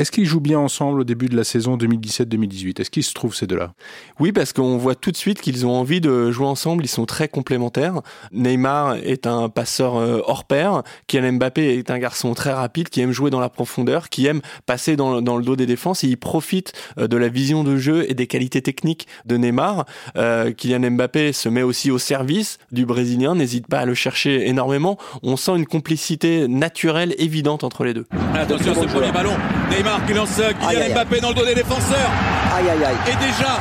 Est-ce 0.00 0.10
qu'ils 0.10 0.24
jouent 0.24 0.40
bien 0.40 0.58
ensemble 0.58 1.02
au 1.02 1.04
début 1.04 1.26
de 1.26 1.36
la 1.36 1.44
saison 1.44 1.76
2017-2018 1.76 2.80
Est-ce 2.80 2.88
qu'ils 2.88 3.04
se 3.04 3.12
trouvent 3.12 3.34
ces 3.34 3.46
deux-là? 3.46 3.74
Oui, 4.18 4.32
parce 4.32 4.54
qu'on 4.54 4.78
voit 4.78 4.94
tout 4.94 5.10
de 5.10 5.16
suite 5.18 5.42
qu'ils 5.42 5.66
ont 5.66 5.72
envie 5.72 6.00
de 6.00 6.30
jouer 6.30 6.46
ensemble. 6.46 6.86
Ils 6.86 6.88
sont 6.88 7.04
très 7.04 7.28
complémentaires. 7.28 8.00
Neymar 8.32 8.94
est 8.94 9.26
un 9.26 9.50
passeur 9.50 9.96
euh, 9.96 10.22
hors 10.24 10.44
pair. 10.44 10.84
Kylian 11.06 11.34
Mbappé 11.34 11.76
est 11.76 11.90
un 11.90 11.98
garçon 11.98 12.32
très 12.32 12.50
rapide 12.50 12.88
qui 12.88 13.02
aime 13.02 13.12
jouer 13.12 13.28
dans 13.28 13.40
la 13.40 13.50
profondeur, 13.50 14.08
qui 14.08 14.24
aime 14.24 14.40
passer 14.64 14.96
dans, 14.96 15.20
le 15.20 15.42
dos 15.42 15.54
des 15.54 15.66
défenses 15.66 16.02
et 16.02 16.06
il 16.06 16.16
profite 16.16 16.72
euh, 16.96 17.06
de 17.06 17.18
la 17.18 17.28
vision 17.28 17.62
de 17.62 17.76
jeu 17.76 18.10
et 18.10 18.14
des 18.14 18.26
qualités 18.26 18.62
techniques 18.62 19.06
de 19.26 19.36
Neymar. 19.36 19.84
Euh, 20.16 20.50
Kylian 20.50 20.92
Mbappé 20.92 21.34
se 21.34 21.50
met 21.50 21.62
aussi 21.62 21.90
au 21.90 21.98
service 21.98 22.56
du 22.72 22.86
Brésilien, 22.86 23.34
n'hésite 23.34 23.66
pas 23.66 23.80
à 23.80 23.84
le 23.84 23.92
chercher 23.92 24.48
énormément. 24.48 24.96
On 25.22 25.36
sent 25.36 25.56
une 25.56 25.66
complicité 25.66 26.48
naturelle 26.48 27.14
évidente 27.18 27.64
entre 27.64 27.84
les 27.84 27.92
deux. 27.92 28.06
Attention, 28.34 28.74
ce 28.74 28.86
premier 28.86 29.12
ballon. 29.12 29.32
Neymar 29.70 29.89
qui 30.06 30.12
lance 30.14 30.30
Kylian 30.36 30.94
Mbappé 30.94 31.20
dans 31.20 31.30
le 31.30 31.34
dos 31.34 31.44
des 31.44 31.54
défenseurs. 31.54 32.10
Aïe 32.56 32.68
aïe 32.68 32.84
aïe. 32.84 32.96
Et 33.08 33.16
déjà, 33.24 33.58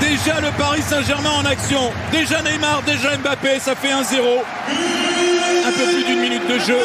déjà 0.00 0.40
le 0.40 0.56
Paris 0.56 0.82
Saint-Germain 0.82 1.30
en 1.40 1.44
action. 1.44 1.90
Déjà 2.12 2.42
Neymar, 2.42 2.82
déjà 2.84 3.16
Mbappé, 3.16 3.58
ça 3.58 3.74
fait 3.74 3.88
1-0. 3.88 3.94
Un 5.66 5.72
peu 5.72 5.92
plus 5.92 6.04
d'une 6.04 6.20
minute 6.20 6.46
de 6.48 6.58
jeu. 6.58 6.78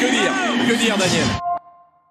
Que 0.00 0.10
dire 0.10 0.32
Que 0.68 0.74
dire 0.74 0.96
Daniel? 0.96 1.26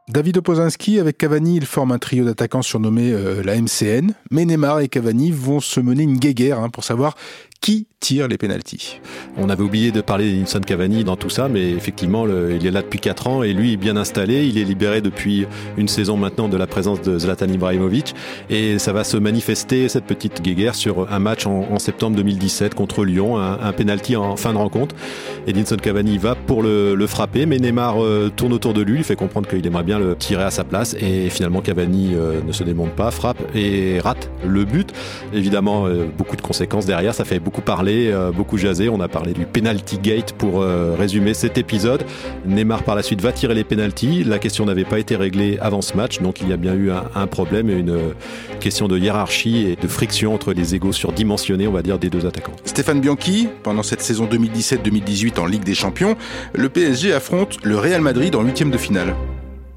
David 0.10 0.38
Opozinski 0.38 1.00
avec 1.00 1.18
Cavani, 1.18 1.56
il 1.56 1.66
forme 1.66 1.94
un 1.94 1.98
trio 2.00 2.26
d'attaquants 2.26 2.62
surnommé 2.62 3.12
euh, 3.12 3.42
la 3.44 3.56
MCN. 3.56 4.12
Mais 4.30 4.44
Neymar 4.44 4.82
et 4.82 4.90
Cavani 4.90 5.32
vont 5.32 5.62
se 5.62 5.80
mener 5.80 6.04
une 6.04 6.18
guéguerre 6.18 6.60
hein, 6.60 6.70
pour 6.70 6.84
savoir 6.84 7.16
qui 7.62 7.88
tire 8.00 8.28
les 8.28 8.40
pénalties. 8.40 9.00
On 9.38 9.50
avait 9.50 9.62
oublié 9.62 9.92
de 9.92 10.02
parler 10.02 10.34
d'Inson 10.34 10.60
Cavani 10.60 11.04
dans 11.04 11.16
tout 11.16 11.30
ça, 11.30 11.48
mais 11.48 11.70
effectivement, 11.70 12.26
il 12.28 12.66
est 12.66 12.72
là 12.72 12.82
depuis 12.82 13.00
4 13.00 13.28
ans 13.28 13.44
et 13.44 13.54
lui 13.54 13.74
est 13.74 13.78
bien 13.78 13.96
installé. 13.96 14.48
Il 14.48 14.58
est 14.58 14.64
libéré 14.64 15.02
depuis 15.02 15.46
une 15.78 15.88
saison 15.88 16.18
maintenant 16.18 16.50
de 16.50 16.58
la 16.58 16.66
présence 16.66 17.02
de 17.02 17.20
Zlatan 17.20 17.46
Ibrahimovic 17.46 18.16
et 18.50 18.80
ça 18.80 18.92
va 18.92 19.04
se 19.04 19.18
manifester 19.18 19.88
cette 19.88 20.06
petite 20.06 20.42
guéguerre 20.42 20.74
sur 20.74 21.12
un 21.12 21.20
match 21.20 21.46
en, 21.46 21.78
septembre 21.78 22.18
2017 22.18 22.74
contre 22.74 23.06
Lyon, 23.06 23.38
un, 23.38 23.60
un 23.62 23.72
penalty 23.72 24.16
en 24.16 24.36
fin 24.36 24.54
de 24.54 24.58
rencontre. 24.58 24.96
Edinson 25.46 25.78
Cavani 25.78 26.18
va 26.18 26.34
pour 26.34 26.64
le, 26.64 27.06
frapper, 27.08 27.46
mais 27.46 27.60
Neymar 27.60 28.04
euh, 28.04 28.32
tourne 28.36 28.54
autour 28.54 28.74
de 28.74 28.82
lui, 28.82 28.92
lui 28.92 29.04
fait 29.04 29.16
comprendre 29.16 29.48
qu'il 29.48 29.66
aimerait 29.66 29.84
bien 29.84 30.00
le 30.00 30.16
tirer 30.16 30.44
à 30.44 30.52
sa 30.52 30.64
place 30.64 30.96
et 31.00 31.30
finalement 31.30 31.62
Cavani 31.62 32.12
euh, 32.14 32.42
ne 32.46 32.52
se 32.52 32.64
démonte 32.64 32.92
pas, 32.92 33.12
frappe 33.12 33.38
et 33.56 34.00
rate 34.00 34.30
le 34.46 34.66
but. 34.66 34.92
Évidemment, 35.34 35.86
euh, 35.86 36.06
beaucoup 36.18 36.36
de 36.36 36.42
conséquences 36.42 36.86
derrière, 36.86 37.14
ça 37.14 37.26
fait 37.26 37.40
beaucoup 37.40 37.51
parler, 37.60 38.16
beaucoup 38.34 38.58
jaser. 38.58 38.88
On 38.88 39.02
a 39.02 39.10
parlé 39.10 39.34
du 39.34 39.46
penalty 39.46 39.98
gate 39.98 40.32
pour 40.32 40.64
résumer 40.64 41.34
cet 41.34 41.58
épisode. 41.58 42.06
Neymar 42.46 42.84
par 42.84 42.96
la 42.96 43.04
suite 43.04 43.20
va 43.20 43.34
tirer 43.34 43.54
les 43.54 43.66
penalties. 43.66 44.24
La 44.24 44.40
question 44.40 44.66
n'avait 44.66 44.86
pas 44.86 45.00
été 45.00 45.18
réglée 45.18 45.58
avant 45.60 45.82
ce 45.82 45.98
match, 45.98 46.22
donc 46.22 46.40
il 46.40 46.48
y 46.48 46.54
a 46.54 46.58
bien 46.58 46.74
eu 46.74 46.92
un, 46.92 47.04
un 47.16 47.28
problème 47.28 47.70
et 47.70 47.74
une 47.74 47.98
question 48.62 48.88
de 48.88 48.98
hiérarchie 48.98 49.68
et 49.68 49.76
de 49.76 49.88
friction 49.88 50.34
entre 50.34 50.54
les 50.54 50.76
égaux 50.76 50.94
surdimensionnés, 50.94 51.68
on 51.68 51.74
va 51.74 51.82
dire, 51.82 52.00
des 52.00 52.10
deux 52.10 52.26
attaquants. 52.26 52.56
Stéphane 52.64 53.02
Bianchi, 53.02 53.50
pendant 53.64 53.84
cette 53.84 54.02
saison 54.02 54.28
2017-2018 54.28 55.40
en 55.40 55.46
Ligue 55.46 55.64
des 55.64 55.76
Champions, 55.76 56.16
le 56.54 56.70
PSG 56.70 57.14
affronte 57.14 57.58
le 57.64 57.78
Real 57.78 58.02
Madrid 58.02 58.36
en 58.36 58.44
huitième 58.44 58.72
de 58.72 58.78
finale. 58.78 59.16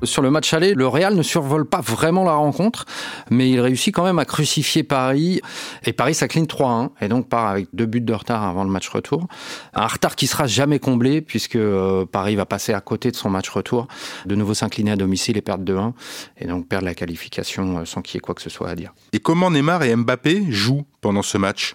Sur 0.05 0.23
le 0.23 0.31
match 0.31 0.53
aller, 0.53 0.75
le 0.75 0.87
Real 0.87 1.15
ne 1.15 1.23
survole 1.23 1.65
pas 1.65 1.81
vraiment 1.81 2.25
la 2.25 2.35
rencontre, 2.35 2.85
mais 3.31 3.51
il 3.51 3.61
réussit 3.61 3.95
quand 3.95 4.05
même 4.05 4.19
à 4.19 4.25
crucifier 4.25 4.83
Paris. 4.83 5.41
Et 5.85 5.93
Paris 5.93 6.15
s'incline 6.15 6.47
3-1 6.47 6.91
et 7.01 7.09
donc 7.09 7.29
part 7.29 7.47
avec 7.47 7.69
deux 7.73 7.87
buts 7.87 8.01
de 8.01 8.13
retard 8.13 8.43
avant 8.43 8.65
le 8.65 8.71
match 8.71 8.89
retour. 8.89 9.27
Un 9.75 9.87
retard 9.87 10.17
qui 10.17 10.27
sera 10.27 10.47
jamais 10.47 10.79
comblé 10.79 11.21
puisque 11.21 11.57
euh, 11.57 12.05
Paris 12.07 12.37
va 12.37 12.47
passer 12.47 12.73
à 12.73 12.81
côté 12.81 13.11
de 13.11 13.17
son 13.17 13.31
match 13.31 13.49
retour, 13.49 13.89
de 14.27 14.35
nouveau 14.35 14.55
s'incliner 14.55 14.93
à 14.93 14.97
domicile 14.97 15.37
et 15.37 15.43
perdre 15.43 15.65
2-1 15.65 15.93
et 16.39 16.47
donc 16.47 16.69
perdre 16.69 16.87
la 16.87 16.95
qualification 16.95 17.79
euh, 17.79 17.85
sans 17.85 18.03
qu'il 18.03 18.17
y 18.17 18.19
ait 18.19 18.21
quoi 18.21 18.35
que 18.35 18.43
ce 18.43 18.51
soit 18.51 18.69
à 18.69 18.75
dire. 18.75 18.93
Et 19.13 19.21
comment 19.21 19.51
Neymar 19.51 19.83
et 19.83 19.95
Mbappé 19.95 20.47
jouent? 20.51 20.85
Pendant 21.05 21.21
ce 21.21 21.37
match 21.37 21.75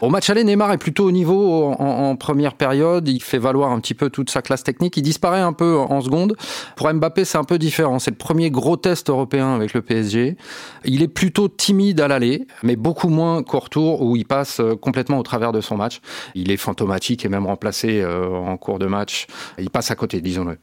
Au 0.00 0.08
match 0.08 0.30
aller, 0.30 0.42
Neymar 0.42 0.72
est 0.72 0.78
plutôt 0.78 1.04
au 1.04 1.12
niveau 1.12 1.64
en, 1.64 2.08
en, 2.08 2.16
première 2.16 2.54
période. 2.54 3.06
Il 3.08 3.22
fait 3.22 3.36
valoir 3.36 3.72
un 3.72 3.78
petit 3.78 3.92
peu 3.92 4.08
toute 4.08 4.30
sa 4.30 4.40
classe 4.40 4.64
technique. 4.64 4.96
Il 4.96 5.02
disparaît 5.02 5.42
un 5.42 5.52
peu 5.52 5.76
en 5.76 6.00
seconde. 6.00 6.34
Pour 6.76 6.90
Mbappé, 6.90 7.26
c'est 7.26 7.36
un 7.36 7.44
peu 7.44 7.58
différent. 7.58 7.98
C'est 7.98 8.10
le 8.10 8.16
premier 8.16 8.50
gros 8.50 8.78
test 8.78 9.10
européen 9.10 9.54
avec 9.54 9.74
le 9.74 9.82
PSG. 9.82 10.38
Il 10.86 11.02
est 11.02 11.08
plutôt 11.08 11.48
timide 11.48 12.00
à 12.00 12.08
l'aller, 12.08 12.46
mais 12.62 12.76
beaucoup 12.76 13.10
moins 13.10 13.42
qu'au 13.42 13.58
retour 13.58 14.00
où 14.00 14.16
il 14.16 14.24
passe 14.24 14.60
euh, 14.60 14.76
complètement 14.76 15.18
au 15.18 15.22
travers 15.22 15.52
de 15.52 15.60
son 15.60 15.76
match. 15.76 16.00
Il 16.34 16.50
est 16.50 16.56
fantomatique 16.56 17.26
et 17.26 17.28
même 17.28 17.46
remplacé 17.46 18.00
euh, 18.00 18.30
en 18.30 18.56
cours 18.56 18.78
de 18.78 18.86
match. 18.86 19.26
Il 19.58 19.68
passe 19.68 19.90
à 19.90 19.94
côté, 19.94 20.22
disons-le. 20.22 20.56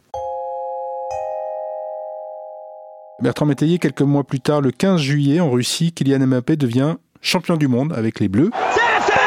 Bertrand 3.19 3.47
Métayer, 3.47 3.79
quelques 3.79 4.03
mois 4.03 4.23
plus 4.23 4.39
tard, 4.39 4.61
le 4.61 4.69
15 4.69 5.01
juillet, 5.01 5.39
en 5.39 5.49
Russie, 5.49 5.91
Kylian 5.91 6.27
Mbappé 6.27 6.55
devient 6.55 6.97
champion 7.21 7.57
du 7.57 7.67
monde 7.67 7.93
avec 7.93 8.19
les 8.19 8.27
Bleus. 8.27 8.51
C'est 8.73 8.79
fait 9.11 9.19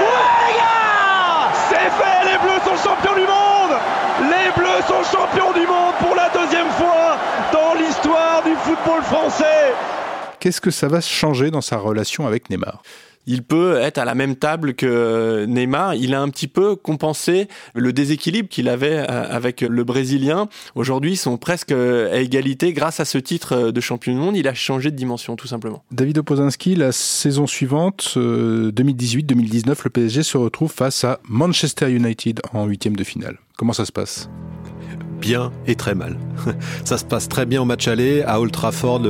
Ouais, 0.00 0.48
les 0.48 0.54
gars 0.58 1.52
C'est 1.68 1.90
fait 1.90 2.32
Les 2.32 2.38
Bleus 2.38 2.60
sont 2.64 2.88
champions 2.88 3.14
du 3.14 3.22
monde 3.26 3.78
Les 4.30 4.50
Bleus 4.60 4.82
sont 4.86 5.04
champions 5.16 5.52
du 5.52 5.66
monde 5.66 5.94
pour 5.98 6.14
la 6.14 6.28
deuxième 6.30 6.70
fois 6.70 7.16
dans 7.52 7.74
l'histoire 7.74 8.42
du 8.44 8.54
football 8.56 9.02
français 9.02 9.72
Qu'est-ce 10.38 10.60
que 10.60 10.70
ça 10.70 10.88
va 10.88 11.00
changer 11.00 11.50
dans 11.50 11.60
sa 11.60 11.76
relation 11.76 12.26
avec 12.26 12.48
Neymar? 12.50 12.82
Il 13.26 13.42
peut 13.42 13.76
être 13.76 13.98
à 13.98 14.04
la 14.04 14.14
même 14.14 14.36
table 14.36 14.74
que 14.74 15.44
Neymar. 15.46 15.94
Il 15.94 16.14
a 16.14 16.20
un 16.20 16.28
petit 16.28 16.48
peu 16.48 16.76
compensé 16.76 17.48
le 17.74 17.92
déséquilibre 17.92 18.48
qu'il 18.48 18.68
avait 18.68 18.98
euh, 18.98 19.26
avec 19.30 19.60
le 19.60 19.84
Brésilien. 19.84 20.48
Aujourd'hui, 20.74 21.12
ils 21.12 21.16
sont 21.16 21.36
presque 21.36 21.72
à 21.72 22.20
égalité. 22.20 22.72
Grâce 22.72 23.00
à 23.00 23.04
ce 23.04 23.18
titre 23.18 23.70
de 23.70 23.80
champion 23.80 24.12
du 24.12 24.18
monde, 24.18 24.36
il 24.36 24.48
a 24.48 24.54
changé 24.54 24.90
de 24.90 24.96
dimension, 24.96 25.36
tout 25.36 25.46
simplement. 25.46 25.82
David 25.90 26.18
Opozinski, 26.18 26.74
la 26.74 26.92
saison 26.92 27.46
suivante, 27.46 28.14
2018-2019, 28.16 29.70
euh, 29.70 29.74
le 29.84 29.90
PSG 29.90 30.22
se 30.22 30.36
retrouve 30.36 30.72
face 30.72 31.04
à 31.04 31.20
Manchester 31.28 31.90
United 31.90 32.40
en 32.52 32.66
huitième 32.66 32.96
de 32.96 33.04
finale. 33.04 33.38
Comment 33.56 33.72
ça 33.72 33.84
se 33.84 33.92
passe? 33.92 34.28
Bien 35.20 35.52
et 35.66 35.74
très 35.74 35.94
mal. 35.94 36.16
Ça 36.84 36.98
se 36.98 37.04
passe 37.04 37.28
très 37.28 37.46
bien 37.46 37.62
au 37.62 37.64
match 37.64 37.86
aller. 37.88 38.22
À 38.22 38.40
Old 38.40 38.52
Trafford, 38.52 39.02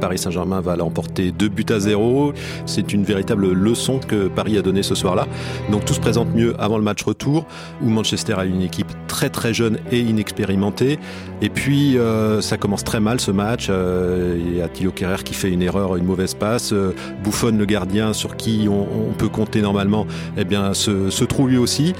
Paris 0.00 0.18
Saint-Germain 0.18 0.60
va 0.60 0.76
l'emporter 0.76 1.32
2 1.32 1.48
buts 1.48 1.64
à 1.70 1.78
0. 1.78 2.32
C'est 2.66 2.92
une 2.92 3.04
véritable 3.04 3.52
leçon 3.52 4.00
que 4.00 4.28
Paris 4.28 4.58
a 4.58 4.62
donnée 4.62 4.82
ce 4.82 4.94
soir-là. 4.94 5.26
Donc 5.70 5.84
tout 5.84 5.94
se 5.94 6.00
présente 6.00 6.34
mieux 6.34 6.54
avant 6.60 6.78
le 6.78 6.84
match 6.84 7.02
retour, 7.02 7.46
où 7.82 7.88
Manchester 7.88 8.34
a 8.34 8.44
une 8.44 8.62
équipe 8.62 8.92
très 9.08 9.30
très 9.30 9.54
jeune 9.54 9.78
et 9.90 10.00
inexpérimentée. 10.00 10.98
Et 11.40 11.48
puis 11.48 11.98
euh, 11.98 12.40
ça 12.40 12.56
commence 12.56 12.84
très 12.84 13.00
mal 13.00 13.20
ce 13.20 13.30
match. 13.30 13.68
Euh, 13.70 14.38
il 14.38 14.56
y 14.56 14.62
a 14.62 14.68
Thilo 14.68 14.90
Kerrer 14.90 15.22
qui 15.24 15.34
fait 15.34 15.50
une 15.50 15.62
erreur, 15.62 15.96
une 15.96 16.04
mauvaise 16.04 16.34
passe. 16.34 16.72
Euh, 16.72 16.92
Bouffon, 17.22 17.56
le 17.56 17.64
gardien 17.64 18.12
sur 18.12 18.36
qui 18.36 18.68
on, 18.68 19.12
peut 19.16 19.28
compter 19.28 19.62
normalement, 19.62 20.06
eh 20.36 20.44
bien 20.44 20.74
se 20.74 21.24
trouve 21.24 21.50
lui 21.50 21.58
aussi. 21.58 21.94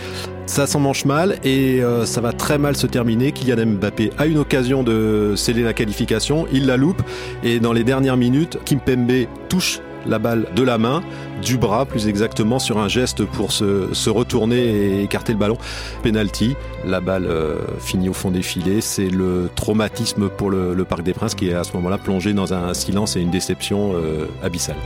Ça 0.47 0.67
s'en 0.67 0.79
mange 0.81 1.05
mal 1.05 1.39
et 1.43 1.83
euh, 1.83 2.05
ça 2.05 2.21
va 2.21 2.33
très 2.33 2.59
mal 2.59 2.77
se 2.77 2.87
terminer. 2.87 3.33
Kylian 3.33 3.67
Mbappé 3.67 4.11
a 4.19 4.27
une 4.27 4.39
occasion 4.39 4.83
de 4.83 5.35
sceller 5.37 5.63
la 5.63 5.73
qualification, 5.73 6.47
il 6.53 6.67
la 6.67 6.77
loupe 6.77 7.03
et 7.43 7.61
dans 7.61 7.73
les 7.73 7.85
dernières 7.85 8.17
minutes, 8.17 8.59
Kim 8.65 8.79
Pembe 8.79 9.27
touche 9.49 9.81
la 10.07 10.19
balle 10.19 10.47
de 10.55 10.63
la 10.63 10.79
main, 10.79 11.03
du 11.43 11.57
bras 11.57 11.87
plus 11.87 12.09
exactement, 12.09 12.59
sur 12.59 12.79
un 12.79 12.89
geste 12.89 13.25
pour 13.25 13.53
se, 13.53 14.11
retourner 14.11 14.59
et 14.59 15.03
écarter 15.03 15.33
le 15.33 15.39
ballon. 15.39 15.57
Penalty, 16.03 16.57
la 16.85 17.01
balle 17.01 17.27
euh, 17.27 17.57
finit 17.79 18.09
au 18.09 18.13
fond 18.13 18.31
des 18.31 18.43
filets. 18.43 18.81
C'est 18.81 19.09
le 19.09 19.49
traumatisme 19.55 20.29
pour 20.29 20.51
le, 20.51 20.85
Parc 20.85 21.03
des 21.03 21.15
Princes 21.15 21.35
qui 21.35 21.49
est 21.49 21.55
à 21.55 21.65
ce 21.65 21.73
moment-là 21.75 21.97
plongé 21.97 22.35
dans 22.35 22.53
un 22.53 22.75
silence 22.75 23.17
et 23.17 23.21
une 23.21 23.31
déception 23.31 23.93
euh, 23.95 24.27
abyssale. 24.43 24.77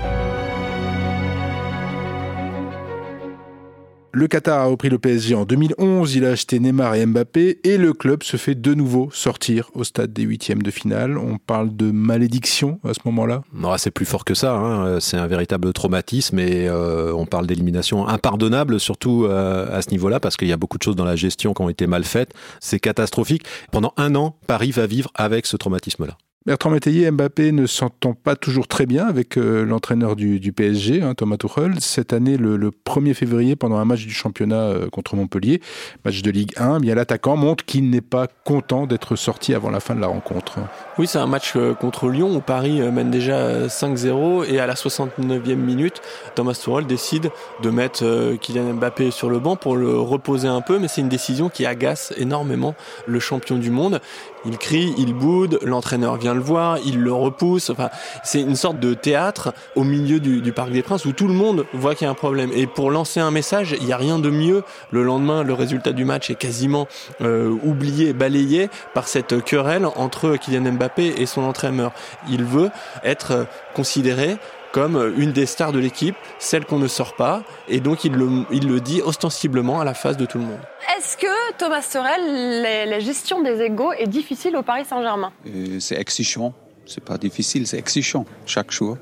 Le 4.13 4.27
Qatar 4.27 4.61
a 4.61 4.65
repris 4.65 4.89
le 4.89 4.99
PSG 4.99 5.35
en 5.35 5.45
2011, 5.45 6.15
il 6.15 6.25
a 6.25 6.31
acheté 6.31 6.59
Neymar 6.59 6.95
et 6.95 7.05
Mbappé 7.05 7.61
et 7.63 7.77
le 7.77 7.93
club 7.93 8.23
se 8.23 8.39
fait 8.39 8.55
de 8.55 8.73
nouveau 8.73 9.11
sortir 9.13 9.71
au 9.75 9.85
stade 9.85 10.15
des 10.15 10.23
huitièmes 10.23 10.63
de 10.63 10.71
finale. 10.71 11.19
On 11.19 11.37
parle 11.37 11.77
de 11.77 11.91
malédiction 11.91 12.81
à 12.85 12.95
ce 12.95 13.01
moment-là? 13.05 13.43
Non, 13.53 13.77
c'est 13.77 13.91
plus 13.91 14.07
fort 14.07 14.25
que 14.25 14.33
ça. 14.33 14.55
Hein. 14.55 14.99
C'est 15.01 15.19
un 15.19 15.27
véritable 15.27 15.75
traumatisme 15.75 16.39
et 16.39 16.67
euh, 16.69 17.13
on 17.13 17.27
parle 17.27 17.47
d'élimination 17.47 18.09
impardonnable, 18.09 18.81
surtout 18.81 19.27
euh, 19.27 19.77
à 19.77 19.83
ce 19.83 19.91
niveau-là, 19.91 20.21
parce 20.21 20.39
qu'il 20.39 20.49
y 20.49 20.53
a 20.53 20.57
beaucoup 20.57 20.79
de 20.79 20.83
choses 20.83 20.97
dans 20.97 21.05
la 21.05 21.17
gestion 21.17 21.53
qui 21.53 21.61
ont 21.61 21.69
été 21.69 21.87
mal 21.87 22.05
faites. 22.05 22.33
C'est 22.61 22.81
catastrophique. 22.81 23.45
Pendant 23.73 23.93
un 23.99 24.15
an, 24.15 24.37
Paris 24.47 24.71
va 24.71 24.87
vivre 24.87 25.11
avec 25.17 25.45
ce 25.45 25.59
traumatisme-là. 25.59 26.17
Bertrand 26.47 26.71
Métayer, 26.71 27.11
Mbappé 27.11 27.53
ne 27.53 27.67
s'entend 27.67 28.15
pas 28.15 28.35
toujours 28.35 28.69
très 28.69 28.87
bien 28.87 29.07
avec 29.07 29.37
euh, 29.37 29.65
l'entraîneur 29.65 30.17
du, 30.17 30.53
PSG, 30.53 31.03
hein, 31.03 31.15
Thomas 31.15 31.37
Tuchel. 31.37 31.81
Cette 31.81 32.13
année, 32.13 32.37
le, 32.37 32.71
1er 32.71 33.13
février, 33.13 33.57
pendant 33.57 33.77
un 33.77 33.85
match 33.85 34.07
du 34.07 34.15
championnat 34.15 34.63
euh, 34.63 34.89
contre 34.89 35.17
Montpellier, 35.17 35.61
match 36.05 36.23
de 36.23 36.31
Ligue 36.31 36.53
1, 36.57 36.81
bien 36.81 36.95
l'attaquant 36.95 37.37
montre 37.37 37.65
qu'il 37.65 37.91
n'est 37.91 38.01
pas 38.01 38.29
content 38.45 38.87
d'être 38.87 39.17
sorti 39.17 39.53
avant 39.53 39.71
la 39.71 39.81
fin 39.81 39.95
de 39.95 40.01
la 40.01 40.07
rencontre. 40.07 40.59
Oui, 40.99 41.07
c'est 41.07 41.19
un 41.19 41.29
match 41.29 41.53
euh, 41.55 41.75
contre 41.75 42.09
Lyon 42.09 42.35
où 42.35 42.41
Paris 42.41 42.81
mène 42.81 43.09
déjà 43.09 43.69
5-0 43.69 44.47
et 44.49 44.59
à 44.59 44.67
la 44.67 44.75
69e 44.75 45.55
minute, 45.55 46.03
Thomas 46.35 46.55
Tuchel 46.61 46.87
décide 46.87 47.31
de 47.63 47.71
mettre 47.71 48.35
Kylian 48.41 48.75
Mbappé 48.75 49.13
sur 49.13 49.31
le 49.31 49.39
banc 49.39 49.55
pour 49.55 49.77
le 49.77 49.97
reposer 49.97 50.49
un 50.49 50.61
peu, 50.61 50.81
mais 50.81 50.89
c'est 50.89 51.01
une 51.01 51.09
décision 51.09 51.51
qui 51.51 51.67
agace 51.67 52.13
énormément 52.17 52.75
le 53.07 53.21
champion 53.21 53.59
du 53.59 53.71
monde. 53.71 54.01
Il 54.45 54.59
crie, 54.59 54.93
il 54.99 55.15
boude, 55.15 55.59
l'entraîneur 55.63 56.17
vient 56.17 56.35
le 56.35 56.41
voir, 56.41 56.79
il 56.85 57.01
le 57.01 57.13
repousse. 57.13 57.71
Enfin, 57.71 57.91
c'est 58.25 58.41
une 58.41 58.57
sorte 58.57 58.81
de 58.81 58.95
théâtre 58.95 59.53
au 59.77 59.85
milieu 59.85 60.21
du, 60.21 60.53
Parc 60.53 60.71
des 60.71 60.83
Princes 60.83 61.05
où 61.05 61.13
tout 61.13 61.29
le 61.29 61.35
monde 61.35 61.67
voit 61.75 61.95
qu'il 61.95 62.07
y 62.07 62.09
a 62.09 62.11
un 62.11 62.15
problème. 62.15 62.51
Et 62.55 62.67
pour 62.67 62.91
lancer 62.91 63.21
un 63.21 63.31
message, 63.31 63.77
il 63.81 63.87
n'y 63.87 63.93
a 63.93 63.97
rien 63.97 64.19
de 64.19 64.31
mieux. 64.31 64.63
Le 64.91 65.03
lendemain, 65.03 65.43
le 65.43 65.55
résultat 65.55 65.93
du 65.93 66.05
match 66.05 66.31
est 66.31 66.37
quasiment 66.37 66.89
euh, 67.21 67.55
oublié, 67.65 68.13
balayé 68.13 68.71
par 68.95 69.07
cette 69.07 69.45
querelle 69.45 69.87
entre 69.97 70.37
Kylian 70.37 70.73
Mbappé 70.73 70.88
et 70.97 71.27
son 71.27 71.43
entraîneur. 71.43 71.93
Il 72.29 72.45
veut 72.45 72.71
être 73.05 73.47
considéré 73.75 74.37
comme 74.73 75.15
une 75.17 75.33
des 75.33 75.47
stars 75.47 75.73
de 75.73 75.79
l'équipe, 75.79 76.15
celle 76.39 76.67
qu'on 76.67 76.79
ne 76.79 76.89
sort 76.89 77.17
pas, 77.17 77.43
et 77.69 77.81
donc 77.81 78.05
il 78.05 78.13
le, 78.13 78.29
il 78.51 78.69
le 78.69 78.81
dit 78.81 79.01
ostensiblement 79.01 79.81
à 79.81 79.85
la 79.85 79.95
face 79.95 80.19
de 80.19 80.27
tout 80.27 80.37
le 80.39 80.45
monde. 80.45 80.61
Est-ce 80.99 81.17
que 81.17 81.57
Thomas 81.57 81.81
Sorel, 81.81 82.63
la 82.63 82.99
gestion 82.99 83.43
des 83.43 83.63
égaux 83.63 83.93
est 83.93 84.07
difficile 84.07 84.57
au 84.57 84.63
Paris 84.63 84.85
Saint-Germain? 84.85 85.33
Euh, 85.47 85.81
C'est 85.81 85.99
exigeant, 85.99 86.53
c'est 86.85 87.03
pas 87.03 87.17
difficile, 87.17 87.67
c'est 87.67 87.79
exigeant 87.79 88.27
chaque 88.45 88.71
jour. 88.71 88.99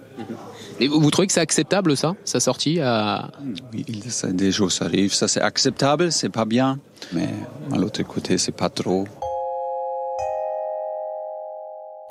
Et 0.78 0.87
vous, 0.87 1.11
trouvez 1.11 1.26
que 1.26 1.33
c'est 1.33 1.40
acceptable 1.40 1.97
ça, 1.97 2.14
sa 2.25 2.38
sortie 2.38 2.81
à... 2.81 3.31
Oui, 3.73 3.85
des 4.25 4.52
choses 4.52 4.81
arrivent, 4.83 5.14
ça 5.14 5.26
c'est 5.26 5.40
acceptable, 5.40 6.12
c'est 6.12 6.28
pas 6.28 6.45
bien, 6.45 6.78
mais 7.12 7.28
à 7.73 7.76
l'autre 7.76 8.02
côté 8.05 8.38
c'est 8.38 8.52
pas 8.52 8.69
trop. 8.69 9.07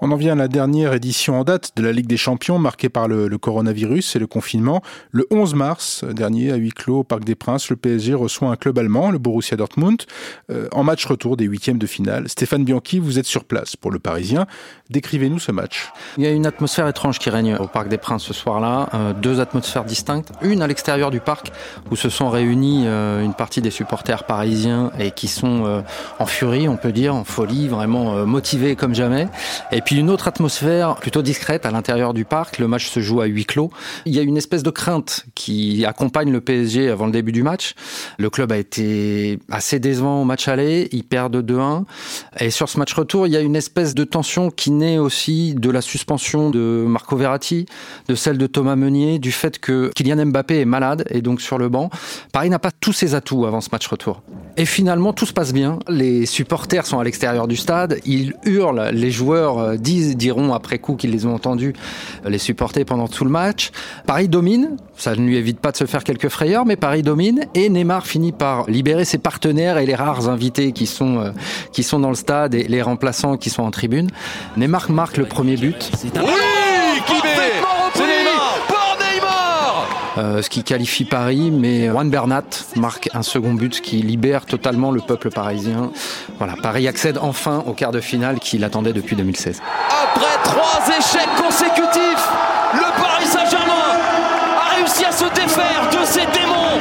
On 0.06 0.12
en 0.12 0.18
vient 0.18 0.34
à 0.34 0.36
la 0.36 0.48
dernière 0.48 0.94
édition 0.94 1.40
en 1.40 1.44
date 1.44 1.72
de 1.76 1.82
la 1.82 1.92
Ligue 1.92 2.06
des 2.06 2.16
Champions 2.16 2.60
marquée 2.60 2.90
par 2.90 3.08
le, 3.08 3.28
coronavirus 3.40 4.16
et 4.16 4.20
le 4.20 4.28
confinement. 4.28 4.84
Le 5.10 5.26
11 5.32 5.56
mars 5.56 6.04
dernier, 6.04 6.52
à 6.52 6.58
huis 6.58 6.70
clos 6.70 7.00
au 7.00 7.04
Parc 7.04 7.24
des 7.24 7.34
Princes, 7.34 7.72
le 7.72 7.76
PSG 7.76 8.14
reçoit 8.14 8.50
un 8.50 8.56
club 8.56 8.78
allemand, 8.78 9.10
le 9.10 9.18
Borussia 9.18 9.58
Dortmund, 9.58 10.04
euh, 10.52 10.68
en 10.74 10.84
match 10.84 11.04
retour 11.08 11.38
des 11.38 11.46
huitièmes 11.46 11.80
de 11.80 11.88
finale. 11.88 12.30
Stéphane 12.30 12.64
Bianchi, 12.64 13.00
vous 13.00 13.18
êtes 13.18 13.26
sur 13.26 13.46
place 13.46 13.76
pour 13.76 13.90
le 13.90 13.98
Parisien. 13.98 14.46
Décrivez-nous 14.92 15.40
ce 15.40 15.52
match. 15.52 15.92
Il 16.20 16.24
y 16.24 16.28
a 16.28 16.30
une 16.30 16.46
atmosphère 16.46 16.88
étrange 16.88 17.18
qui 17.18 17.32
règne 17.32 17.56
au 17.56 17.66
Parc 17.66 17.88
des 17.88 17.98
Princes 17.98 18.26
ce 18.26 18.34
soir-là. 18.36 18.90
Euh, 18.94 19.14
deux 19.14 19.40
atmosphères 19.40 19.86
distinctes. 19.86 20.32
Une 20.44 20.62
à 20.62 20.68
l'extérieur 20.68 21.10
du 21.10 21.20
parc 21.20 21.52
où 21.90 21.96
se 21.96 22.10
sont 22.10 22.30
réunis 22.30 22.84
euh, 22.86 23.24
une 23.24 23.34
partie 23.34 23.60
des 23.60 23.72
supporters 23.72 24.26
parisiens 24.26 24.92
et 25.00 25.10
qui 25.10 25.28
sont 25.28 25.84
en 26.20 26.26
furie, 26.28 26.70
on 26.70 26.78
peut 26.78 26.92
dire, 26.92 27.16
en 27.16 27.24
folie, 27.24 27.68
vraiment 27.68 28.24
motivés 28.28 28.76
comme 28.76 28.94
jamais. 28.94 29.30
Et 29.72 29.82
puis 29.82 29.95
une 29.96 30.10
autre 30.10 30.28
atmosphère 30.28 30.96
plutôt 30.98 31.22
discrète 31.22 31.66
à 31.66 31.72
l'intérieur 31.72 32.14
du 32.14 32.26
parc. 32.26 32.60
Le 32.60 32.68
match 32.68 32.90
se 32.90 33.00
joue 33.00 33.22
à 33.22 33.26
huis 33.26 33.46
clos. 33.46 33.72
Il 34.06 34.14
y 34.14 34.20
a 34.20 34.22
une 34.22 34.38
espèce 34.38 34.64
de 34.64 34.70
crainte 34.70 35.26
qui 35.36 35.86
accompagne 35.86 36.32
le 36.32 36.42
PSG 36.42 36.90
avant 36.90 37.06
le 37.06 37.12
début 37.12 37.32
du 37.32 37.44
match. 37.44 37.76
Le 38.18 38.30
club 38.30 38.52
a 38.52 38.58
été 38.58 39.40
assez 39.50 39.80
décevant 39.80 40.22
au 40.22 40.26
match 40.26 40.48
aller. 40.48 40.90
Il 40.92 41.04
perd 41.04 41.32
de 41.34 41.42
2-1. 41.42 41.84
Et 42.40 42.50
sur 42.52 42.68
ce 42.70 42.78
match 42.78 42.94
retour, 42.94 43.28
il 43.28 43.34
y 43.34 43.38
a 43.38 43.42
une 43.42 43.56
espèce 43.56 43.96
de 43.96 44.04
tension 44.04 44.52
qui 44.52 44.72
naît 44.72 44.98
aussi 44.98 45.56
de 45.56 45.70
la 45.70 45.82
suspension 45.82 46.50
de 46.50 46.86
Marco 46.88 47.16
Verratti, 47.16 47.66
de 48.08 48.16
celle 48.16 48.38
de 48.38 48.48
Thomas 48.48 48.76
Meunier, 48.76 49.20
du 49.20 49.32
fait 49.32 49.60
que 49.60 49.92
Kylian 49.96 50.26
Mbappé 50.26 50.60
est 50.60 50.66
malade 50.66 51.06
et 51.10 51.22
donc 51.22 51.42
sur 51.42 51.58
le 51.58 51.70
banc. 51.70 51.90
Paris 52.32 52.50
n'a 52.50 52.60
pas 52.60 52.72
tous 52.72 52.94
ses 52.94 53.16
atouts 53.16 53.46
avant 53.46 53.62
ce 53.62 53.70
match 53.72 53.88
retour. 53.88 54.22
Et 54.58 54.66
finalement, 54.66 55.14
tout 55.14 55.26
se 55.26 55.34
passe 55.34 55.54
bien. 55.54 55.80
Les 55.88 56.26
supporters 56.26 56.86
sont 56.86 57.00
à 57.00 57.04
l'extérieur 57.04 57.48
du 57.48 57.56
stade. 57.56 58.00
Ils 58.06 58.34
hurlent. 58.46 58.90
Les 58.92 59.12
joueurs 59.12 59.78
diront 60.16 60.54
après 60.54 60.80
coup 60.80 60.96
qu'ils 60.96 61.12
les 61.12 61.26
ont 61.26 61.34
entendus 61.34 61.74
les 62.26 62.38
supporter 62.38 62.86
pendant 62.86 63.08
tout 63.08 63.24
le 63.24 63.30
match. 63.30 63.72
Paris 64.06 64.28
domine. 64.28 64.78
Ça 64.98 65.16
ne 65.16 65.26
lui 65.26 65.36
évite 65.36 65.60
pas 65.60 65.72
de 65.72 65.78
se 65.78 65.86
faire 65.86 66.04
quelques 66.04 66.30
frayeurs, 66.30 66.66
mais 66.66 66.78
Paris 66.78 67.04
domine. 67.04 67.46
Et 67.54 67.70
Neymar 67.70 68.08
finit 68.08 68.32
par 68.32 68.70
libérer 68.70 69.06
ses 69.06 69.18
partenaires 69.18 69.78
et 69.78 69.86
les 69.86 69.96
rares 69.96 70.30
invités 70.30 70.72
qui 70.72 70.86
sont, 70.86 71.20
euh, 71.20 71.32
qui 71.74 71.84
sont 71.84 72.00
dans 72.00 72.10
le 72.10 72.16
stade 72.16 72.56
et 72.56 72.64
les 72.64 72.82
remplaçants 72.82 73.38
qui 73.38 73.50
sont 73.50 73.64
en 73.64 73.72
tribune. 73.72 74.10
Neymar 74.58 74.90
marque 74.92 75.18
le 75.18 75.26
premier 75.26 75.58
but. 75.58 75.92
Oui, 76.04 76.12
qui 77.06 77.14
euh, 77.14 77.75
ce 80.16 80.50
qui 80.50 80.64
qualifie 80.64 81.06
Paris, 81.06 81.52
mais 81.52 81.88
Juan 81.88 82.10
Bernat 82.10 82.44
marque 82.76 83.10
un 83.14 83.24
second 83.24 83.54
but 83.54 83.82
qui 83.82 83.98
libère 83.98 84.46
totalement 84.46 84.92
le 84.92 85.02
peuple 85.02 85.30
parisien. 85.30 85.92
Voilà, 86.38 86.56
Paris 86.62 86.88
accède 86.88 87.18
enfin 87.22 87.64
au 87.66 87.74
quart 87.74 87.92
de 87.92 88.00
finale 88.00 88.40
qu'il 88.40 88.64
attendait 88.64 88.94
depuis 88.94 89.16
2016. 89.16 89.62
Après 89.90 90.44
trois 90.44 90.82
échecs 90.88 91.30
consécutifs, 91.38 92.30
le 92.74 93.02
Paris 93.02 93.26
Saint-Germain 93.26 93.96
a 94.60 94.76
réussi 94.76 95.06
à 95.06 95.12
se 95.12 95.26
défaire 95.34 95.90
de 95.92 96.06
ses 96.06 96.26
démons 96.38 96.80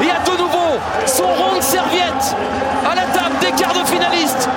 et 0.00 0.10
a 0.10 0.22
de 0.24 0.38
nouveau 0.38 0.78
son 1.06 1.24
rond 1.24 1.56
de 1.56 1.62
serviette 1.62 2.36
à 2.84 2.94
la 2.94 3.02
table 3.02 3.36
des 3.40 3.52
quarts 3.52 3.74
de 3.74 3.86
finalistes. 3.86 4.48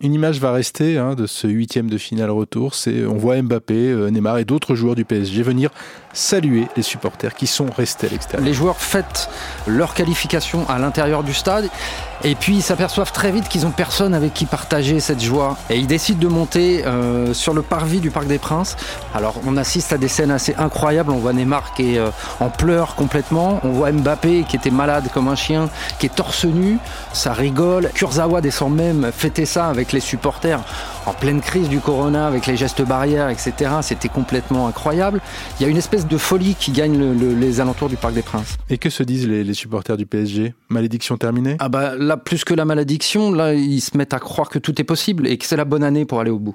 Une 0.00 0.14
image 0.14 0.38
va 0.38 0.52
rester 0.52 0.96
hein, 0.96 1.16
de 1.16 1.26
ce 1.26 1.48
huitième 1.48 1.90
de 1.90 1.98
finale 1.98 2.30
retour. 2.30 2.76
C'est 2.76 3.04
on 3.04 3.16
voit 3.16 3.42
Mbappé, 3.42 3.74
euh, 3.74 4.10
Neymar 4.10 4.38
et 4.38 4.44
d'autres 4.44 4.76
joueurs 4.76 4.94
du 4.94 5.04
PSG 5.04 5.42
venir 5.42 5.70
saluer 6.12 6.68
les 6.76 6.82
supporters 6.82 7.34
qui 7.34 7.46
sont 7.46 7.66
restés 7.76 8.06
à 8.06 8.10
l'extérieur. 8.10 8.46
Les 8.46 8.54
joueurs 8.54 8.78
fêtent 8.78 9.28
leur 9.66 9.94
qualification 9.94 10.68
à 10.68 10.78
l'intérieur 10.78 11.22
du 11.22 11.34
stade 11.34 11.68
et 12.24 12.34
puis 12.34 12.56
ils 12.56 12.62
s'aperçoivent 12.62 13.12
très 13.12 13.30
vite 13.30 13.48
qu'ils 13.48 13.66
ont 13.66 13.70
personne 13.70 14.14
avec 14.14 14.34
qui 14.34 14.44
partager 14.46 14.98
cette 15.00 15.22
joie 15.22 15.56
et 15.70 15.76
ils 15.76 15.86
décident 15.86 16.20
de 16.20 16.26
monter 16.26 16.84
euh, 16.84 17.32
sur 17.32 17.54
le 17.54 17.62
parvis 17.62 18.00
du 18.00 18.10
Parc 18.10 18.26
des 18.26 18.38
Princes. 18.38 18.76
Alors 19.14 19.36
on 19.46 19.56
assiste 19.56 19.92
à 19.92 19.98
des 19.98 20.08
scènes 20.08 20.30
assez 20.30 20.54
incroyables. 20.56 21.10
On 21.10 21.18
voit 21.18 21.32
Neymar 21.32 21.74
qui 21.74 21.94
est 21.94 21.98
euh, 21.98 22.10
en 22.40 22.48
pleurs 22.48 22.94
complètement. 22.94 23.60
On 23.62 23.70
voit 23.70 23.92
Mbappé 23.92 24.44
qui 24.48 24.56
était 24.56 24.70
malade 24.70 25.08
comme 25.12 25.28
un 25.28 25.36
chien, 25.36 25.68
qui 25.98 26.06
est 26.06 26.14
torse 26.14 26.44
nu. 26.44 26.78
Ça 27.12 27.32
rigole. 27.32 27.90
Kurzawa 27.94 28.40
descend 28.40 28.74
même 28.74 29.10
fêter 29.12 29.46
ça 29.46 29.68
avec 29.68 29.92
les 29.92 30.00
supporters 30.00 30.60
en 31.08 31.14
pleine 31.14 31.40
crise 31.40 31.70
du 31.70 31.80
corona 31.80 32.26
avec 32.26 32.46
les 32.46 32.56
gestes 32.56 32.82
barrières, 32.82 33.30
etc. 33.30 33.52
C'était 33.80 34.08
complètement 34.08 34.68
incroyable. 34.68 35.20
Il 35.58 35.62
y 35.62 35.66
a 35.66 35.68
une 35.68 35.78
espèce 35.78 36.06
de 36.06 36.18
folie 36.18 36.54
qui 36.54 36.70
gagne 36.70 37.14
les 37.40 37.60
alentours 37.60 37.88
du 37.88 37.96
Parc 37.96 38.12
des 38.12 38.22
Princes. 38.22 38.58
Et 38.68 38.76
que 38.76 38.90
se 38.90 39.02
disent 39.02 39.26
les, 39.26 39.54
supporters 39.54 39.96
du 39.96 40.04
PSG 40.04 40.54
Malédiction 40.68 41.16
terminée? 41.16 41.56
Ah 41.60 41.68
bah 41.68 41.94
là, 41.96 42.16
plus 42.16 42.44
que 42.44 42.52
la 42.52 42.66
malédiction, 42.66 43.32
là, 43.32 43.54
ils 43.54 43.80
se 43.80 43.96
mettent 43.96 44.14
à 44.14 44.18
croire 44.18 44.50
que 44.50 44.58
tout 44.58 44.78
est 44.80 44.84
possible 44.84 45.26
et 45.26 45.38
que 45.38 45.46
c'est 45.46 45.56
la 45.56 45.64
bonne 45.64 45.82
année 45.82 46.04
pour 46.04 46.20
aller 46.20 46.30
au 46.30 46.38
bout. 46.38 46.54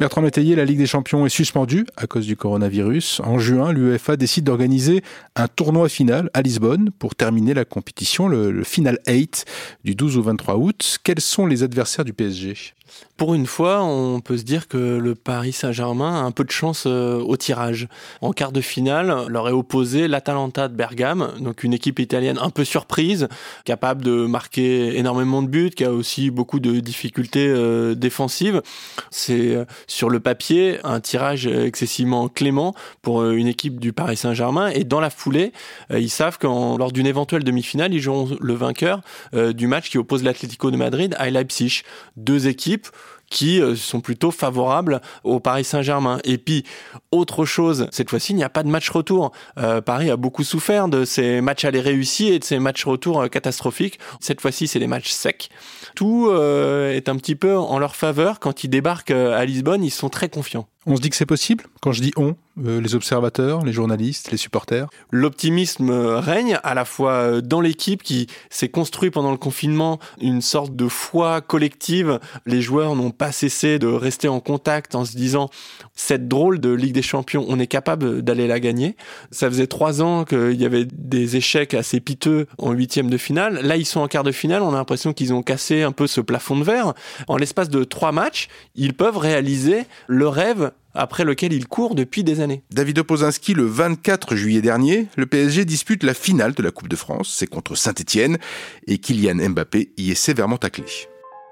Bertrand 0.00 0.22
Métayer, 0.22 0.56
la 0.56 0.64
Ligue 0.64 0.78
des 0.78 0.86
Champions 0.86 1.26
est 1.26 1.28
suspendue 1.28 1.84
à 1.98 2.06
cause 2.06 2.24
du 2.24 2.34
coronavirus. 2.34 3.20
En 3.22 3.38
juin, 3.38 3.70
l'UEFA 3.70 4.16
décide 4.16 4.44
d'organiser 4.44 5.02
un 5.36 5.46
tournoi 5.46 5.90
final 5.90 6.30
à 6.32 6.40
Lisbonne 6.40 6.90
pour 6.98 7.14
terminer 7.14 7.52
la 7.52 7.66
compétition, 7.66 8.26
le, 8.26 8.50
le 8.50 8.64
Final 8.64 8.98
8 9.06 9.44
du 9.84 9.94
12 9.94 10.16
au 10.16 10.22
23 10.22 10.56
août. 10.56 11.00
Quels 11.04 11.20
sont 11.20 11.44
les 11.44 11.62
adversaires 11.62 12.06
du 12.06 12.14
PSG 12.14 12.72
pour 13.16 13.34
une 13.34 13.46
fois, 13.46 13.82
on 13.82 14.20
peut 14.20 14.38
se 14.38 14.44
dire 14.44 14.66
que 14.66 14.76
le 14.78 15.14
Paris 15.14 15.52
Saint-Germain 15.52 16.22
a 16.22 16.24
un 16.24 16.30
peu 16.30 16.44
de 16.44 16.50
chance 16.50 16.84
euh, 16.86 17.18
au 17.18 17.36
tirage. 17.36 17.86
En 18.22 18.32
quart 18.32 18.52
de 18.52 18.60
finale, 18.60 19.26
leur 19.28 19.48
est 19.48 19.52
opposé 19.52 20.08
l'Atalanta 20.08 20.68
de 20.68 20.74
Bergame, 20.74 21.34
donc 21.38 21.62
une 21.62 21.74
équipe 21.74 21.98
italienne 21.98 22.38
un 22.40 22.50
peu 22.50 22.64
surprise, 22.64 23.28
capable 23.64 24.02
de 24.02 24.26
marquer 24.26 24.98
énormément 24.98 25.42
de 25.42 25.48
buts, 25.48 25.70
qui 25.70 25.84
a 25.84 25.92
aussi 25.92 26.30
beaucoup 26.30 26.60
de 26.60 26.80
difficultés 26.80 27.46
euh, 27.46 27.94
défensives. 27.94 28.62
C'est 29.10 29.54
euh, 29.54 29.64
sur 29.90 30.08
le 30.08 30.20
papier 30.20 30.78
un 30.84 31.00
tirage 31.00 31.46
excessivement 31.46 32.28
clément 32.28 32.74
pour 33.02 33.24
une 33.24 33.48
équipe 33.48 33.80
du 33.80 33.92
Paris 33.92 34.16
Saint-Germain 34.16 34.68
et 34.68 34.84
dans 34.84 35.00
la 35.00 35.10
foulée, 35.10 35.52
ils 35.90 36.10
savent 36.10 36.38
que 36.38 36.46
lors 36.46 36.92
d'une 36.92 37.06
éventuelle 37.06 37.44
demi-finale, 37.44 37.92
ils 37.92 38.00
joueront 38.00 38.36
le 38.40 38.54
vainqueur 38.54 39.00
du 39.32 39.66
match 39.66 39.90
qui 39.90 39.98
oppose 39.98 40.22
l'Atlético 40.22 40.70
de 40.70 40.76
Madrid 40.76 41.14
à 41.18 41.28
Leipzig. 41.28 41.82
Deux 42.16 42.46
équipes 42.46 42.86
qui 43.30 43.62
euh, 43.62 43.76
sont 43.76 44.00
plutôt 44.00 44.30
favorables 44.30 45.00
au 45.24 45.40
Paris 45.40 45.64
Saint-Germain. 45.64 46.18
Et 46.24 46.36
puis, 46.36 46.64
autre 47.12 47.44
chose, 47.46 47.86
cette 47.92 48.10
fois-ci, 48.10 48.32
il 48.32 48.36
n'y 48.36 48.44
a 48.44 48.50
pas 48.50 48.62
de 48.62 48.68
match 48.68 48.90
retour. 48.90 49.32
Euh, 49.56 49.80
Paris 49.80 50.10
a 50.10 50.16
beaucoup 50.16 50.44
souffert 50.44 50.88
de 50.88 51.04
ces 51.04 51.40
matchs 51.40 51.64
aller 51.64 51.80
réussis 51.80 52.28
et 52.28 52.38
de 52.38 52.44
ces 52.44 52.58
matchs 52.58 52.84
retour 52.84 53.22
euh, 53.22 53.28
catastrophiques. 53.28 53.98
Cette 54.20 54.40
fois-ci, 54.40 54.66
c'est 54.66 54.80
des 54.80 54.88
matchs 54.88 55.10
secs. 55.10 55.48
Tout 55.94 56.30
est 56.30 57.08
un 57.08 57.16
petit 57.16 57.34
peu 57.34 57.56
en 57.56 57.78
leur 57.78 57.96
faveur. 57.96 58.38
Quand 58.38 58.64
ils 58.64 58.68
débarquent 58.68 59.10
à 59.10 59.44
Lisbonne, 59.44 59.82
ils 59.84 59.90
sont 59.90 60.08
très 60.08 60.28
confiants. 60.28 60.66
On 60.86 60.96
se 60.96 61.02
dit 61.02 61.10
que 61.10 61.16
c'est 61.16 61.26
possible 61.26 61.64
Quand 61.82 61.92
je 61.92 62.00
dis 62.00 62.12
on, 62.16 62.36
euh, 62.64 62.80
les 62.80 62.94
observateurs, 62.94 63.62
les 63.64 63.72
journalistes, 63.72 64.30
les 64.30 64.38
supporters? 64.38 64.88
L'optimisme 65.10 65.90
règne 65.90 66.58
à 66.62 66.74
la 66.74 66.86
fois 66.86 67.12
euh, 67.12 67.40
dans 67.42 67.60
l'équipe 67.60 68.02
qui 68.02 68.28
s'est 68.48 68.70
construit 68.70 69.10
pendant 69.10 69.30
le 69.30 69.36
confinement 69.36 69.98
une 70.22 70.40
sorte 70.40 70.74
de 70.74 70.88
foi 70.88 71.42
collective. 71.42 72.18
Les 72.46 72.62
joueurs 72.62 72.96
n'ont 72.96 73.10
pas 73.10 73.30
cessé 73.30 73.78
de 73.78 73.88
rester 73.88 74.28
en 74.28 74.40
contact 74.40 74.94
en 74.94 75.04
se 75.04 75.16
disant 75.16 75.50
cette 75.94 76.28
drôle 76.28 76.60
de 76.60 76.70
Ligue 76.70 76.94
des 76.94 77.02
Champions, 77.02 77.44
on 77.46 77.58
est 77.58 77.66
capable 77.66 78.22
d'aller 78.22 78.46
la 78.46 78.58
gagner. 78.58 78.96
Ça 79.30 79.50
faisait 79.50 79.66
trois 79.66 80.00
ans 80.00 80.24
qu'il 80.24 80.58
y 80.58 80.64
avait 80.64 80.86
des 80.90 81.36
échecs 81.36 81.74
assez 81.74 82.00
piteux 82.00 82.46
en 82.56 82.72
huitième 82.72 83.10
de 83.10 83.18
finale. 83.18 83.60
Là, 83.62 83.76
ils 83.76 83.84
sont 83.84 84.00
en 84.00 84.08
quart 84.08 84.24
de 84.24 84.32
finale. 84.32 84.62
On 84.62 84.72
a 84.72 84.78
l'impression 84.78 85.12
qu'ils 85.12 85.34
ont 85.34 85.42
cassé 85.42 85.82
un 85.82 85.92
peu 85.92 86.06
ce 86.06 86.22
plafond 86.22 86.56
de 86.56 86.64
verre. 86.64 86.94
En 87.28 87.36
l'espace 87.36 87.68
de 87.68 87.84
trois 87.84 88.12
matchs, 88.12 88.48
ils 88.76 88.94
peuvent 88.94 89.18
réaliser 89.18 89.84
le 90.08 90.26
rêve 90.26 90.70
après 90.94 91.24
lequel 91.24 91.52
il 91.52 91.66
court 91.66 91.94
depuis 91.94 92.24
des 92.24 92.40
années. 92.40 92.62
David 92.70 92.98
Opozinski, 93.00 93.54
le 93.54 93.64
24 93.64 94.36
juillet 94.36 94.62
dernier, 94.62 95.06
le 95.16 95.26
PSG 95.26 95.64
dispute 95.64 96.02
la 96.02 96.14
finale 96.14 96.54
de 96.54 96.62
la 96.62 96.70
Coupe 96.70 96.88
de 96.88 96.96
France. 96.96 97.34
C'est 97.36 97.46
contre 97.46 97.76
Saint-Etienne 97.76 98.38
et 98.86 98.98
Kylian 98.98 99.50
Mbappé 99.50 99.92
y 99.96 100.10
est 100.10 100.14
sévèrement 100.14 100.56
taclé. 100.56 100.84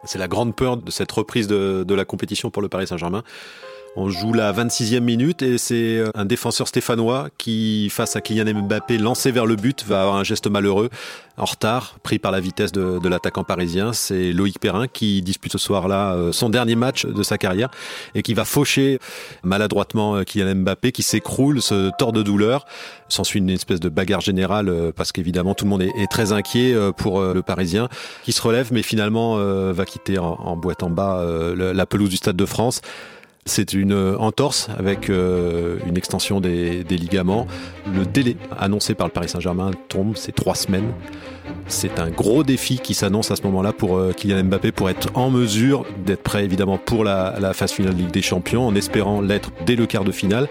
C'est 0.05 0.18
la 0.18 0.29
grande 0.29 0.55
peur 0.55 0.77
de 0.77 0.90
cette 0.90 1.11
reprise 1.11 1.48
de, 1.48 1.85
de 1.87 1.94
la 1.94 2.05
compétition 2.05 2.51
pour 2.51 2.62
le 2.62 2.68
Paris 2.68 2.87
Saint-Germain. 2.87 3.24
On 3.96 4.11
joue 4.11 4.33
la 4.33 4.53
26e 4.53 5.01
minute 5.01 5.42
et 5.42 5.59
c'est 5.59 5.98
euh, 5.98 6.11
un 6.14 6.24
défenseur 6.24 6.68
stéphanois 6.68 7.29
qui, 7.38 7.88
face 7.90 8.16
à 8.16 8.20
Kylian 8.20 8.62
Mbappé, 8.62 8.98
lancé 8.98 9.31
vers 9.31 9.46
le 9.46 9.57
but, 9.57 9.85
va 9.85 10.03
avoir 10.03 10.16
un 10.16 10.24
geste 10.24 10.46
malheureux, 10.46 10.90
en 11.37 11.46
retard, 11.46 11.96
pris 12.03 12.18
par 12.18 12.31
la 12.31 12.38
vitesse 12.38 12.70
de, 12.70 13.09
l'attaquant 13.09 13.44
parisien. 13.44 13.92
C'est 13.92 14.33
Loïc 14.33 14.61
Perrin 14.61 14.88
qui 14.88 15.22
dispute 15.22 15.53
ce 15.53 15.59
soir-là 15.59 16.12
euh, 16.12 16.33
son 16.33 16.51
dernier 16.51 16.77
match 16.77 17.07
de 17.07 17.22
sa 17.22 17.38
carrière 17.38 17.70
et 18.14 18.22
qui 18.22 18.35
va 18.35 18.44
faucher 18.44 18.98
maladroitement 19.42 20.16
euh, 20.16 20.22
Kylian 20.22 20.57
Mbappé 20.57 20.92
qui 20.92 21.03
s'écroule, 21.03 21.62
se 21.62 21.90
tord 21.98 22.12
de 22.12 22.22
douleur. 22.22 22.66
S'ensuit 23.09 23.40
une 23.40 23.51
espèce 23.51 23.81
de 23.81 23.88
bagarre 23.88 24.20
générale 24.20 24.92
parce 24.94 25.12
qu'évidemment 25.12 25.55
tout 25.55 25.64
le 25.64 25.70
monde 25.70 25.81
est, 25.81 26.11
très 26.11 26.33
inquiet 26.33 26.77
pour 26.98 27.22
le 27.22 27.40
Parisien 27.40 27.88
qui 28.22 28.33
se 28.33 28.42
relève 28.42 28.68
mais 28.70 28.83
finalement 28.83 29.37
va 29.72 29.87
quitter 29.87 30.18
en, 30.18 30.57
boîte 30.59 30.83
en 30.83 30.90
bas 30.90 31.24
la 31.57 31.87
pelouse 31.87 32.11
du 32.11 32.16
Stade 32.16 32.37
de 32.37 32.44
France. 32.44 32.83
C'est 33.44 33.72
une 33.72 33.94
entorse 34.18 34.68
avec 34.79 35.09
une 35.09 35.96
extension 35.96 36.40
des, 36.40 36.85
ligaments. 36.85 37.46
Le 37.92 38.05
délai 38.05 38.37
annoncé 38.59 38.94
par 38.94 39.07
le 39.07 39.12
Paris 39.12 39.31
Saint-Germain 39.31 39.70
tombe, 39.88 40.16
c'est 40.16 40.35
trois 40.35 40.55
semaines. 40.55 40.92
C'est 41.66 41.98
un 41.98 42.11
gros 42.11 42.44
défi 42.44 42.79
qui 42.79 42.92
s'annonce 42.92 43.31
à 43.31 43.37
ce 43.37 43.42
moment-là 43.44 43.72
pour 43.72 43.98
Kylian 44.14 44.44
Mbappé 44.44 44.70
pour 44.70 44.90
être 44.90 45.09
en 45.14 45.31
mesure 45.31 45.87
d'être 46.05 46.22
prêt 46.22 46.44
évidemment 46.44 46.77
pour 46.77 47.05
la, 47.05 47.53
phase 47.55 47.72
finale 47.72 47.94
de 47.94 48.01
Ligue 48.01 48.11
des 48.11 48.22
Champions 48.22 48.66
en 48.66 48.74
espérant 48.74 49.22
l'être 49.22 49.51
dès 49.64 49.77
le 49.77 49.87
quart 49.87 50.05
de 50.05 50.12
finale 50.12 50.48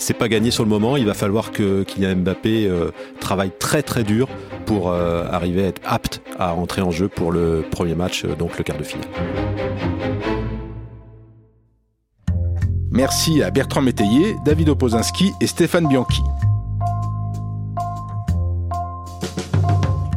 c'est 0.00 0.14
pas 0.14 0.28
gagné 0.28 0.50
sur 0.50 0.64
le 0.64 0.70
moment. 0.70 0.96
Il 0.96 1.06
va 1.06 1.14
falloir 1.14 1.52
que 1.52 1.82
Kylian 1.84 2.16
Mbappé 2.16 2.66
euh, 2.66 2.90
travaille 3.20 3.52
très 3.58 3.82
très 3.82 4.02
dur 4.02 4.28
pour 4.64 4.90
euh, 4.90 5.24
arriver 5.30 5.64
à 5.64 5.68
être 5.68 5.82
apte 5.84 6.22
à 6.38 6.50
rentrer 6.50 6.82
en 6.82 6.90
jeu 6.90 7.08
pour 7.08 7.32
le 7.32 7.64
premier 7.70 7.94
match, 7.94 8.24
euh, 8.24 8.34
donc 8.34 8.56
le 8.56 8.64
quart 8.64 8.78
de 8.78 8.84
finale. 8.84 9.08
Merci 12.92 13.42
à 13.42 13.50
Bertrand 13.50 13.82
Métayer, 13.82 14.36
David 14.44 14.70
Opozinski 14.70 15.32
et 15.40 15.46
Stéphane 15.46 15.86
Bianchi. 15.86 16.22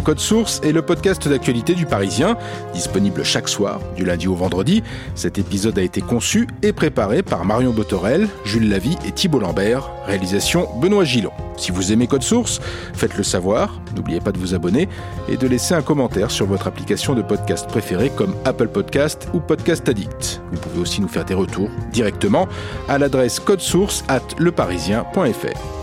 Code 0.03 0.19
Source 0.19 0.59
est 0.63 0.73
le 0.73 0.81
podcast 0.81 1.27
d'actualité 1.27 1.75
du 1.75 1.85
Parisien, 1.85 2.37
disponible 2.73 3.23
chaque 3.23 3.47
soir, 3.47 3.79
du 3.95 4.03
lundi 4.03 4.27
au 4.27 4.35
vendredi. 4.35 4.83
Cet 5.15 5.37
épisode 5.37 5.79
a 5.79 5.81
été 5.81 6.01
conçu 6.01 6.47
et 6.61 6.73
préparé 6.73 7.23
par 7.23 7.45
Marion 7.45 7.71
Botorel, 7.71 8.27
Jules 8.43 8.69
Lavie 8.69 8.97
et 9.07 9.11
Thibault 9.11 9.39
Lambert. 9.39 9.89
Réalisation 10.05 10.67
Benoît 10.81 11.05
Gillon. 11.05 11.31
Si 11.57 11.71
vous 11.71 11.93
aimez 11.93 12.07
Code 12.07 12.23
Source, 12.23 12.59
faites-le 12.93 13.23
savoir. 13.23 13.79
N'oubliez 13.95 14.19
pas 14.19 14.31
de 14.31 14.37
vous 14.37 14.53
abonner 14.53 14.89
et 15.29 15.37
de 15.37 15.47
laisser 15.47 15.73
un 15.73 15.81
commentaire 15.81 16.31
sur 16.31 16.45
votre 16.45 16.67
application 16.67 17.13
de 17.13 17.21
podcast 17.21 17.67
préférée 17.67 18.11
comme 18.13 18.35
Apple 18.43 18.67
Podcast 18.67 19.29
ou 19.33 19.39
Podcast 19.39 19.87
Addict. 19.87 20.41
Vous 20.51 20.59
pouvez 20.59 20.81
aussi 20.81 21.01
nous 21.01 21.07
faire 21.07 21.25
des 21.25 21.33
retours 21.33 21.69
directement 21.93 22.47
à 22.89 22.97
l'adresse 22.97 23.39
codesource 23.39 24.03
at 24.09 24.21
leparisien.fr. 24.37 25.82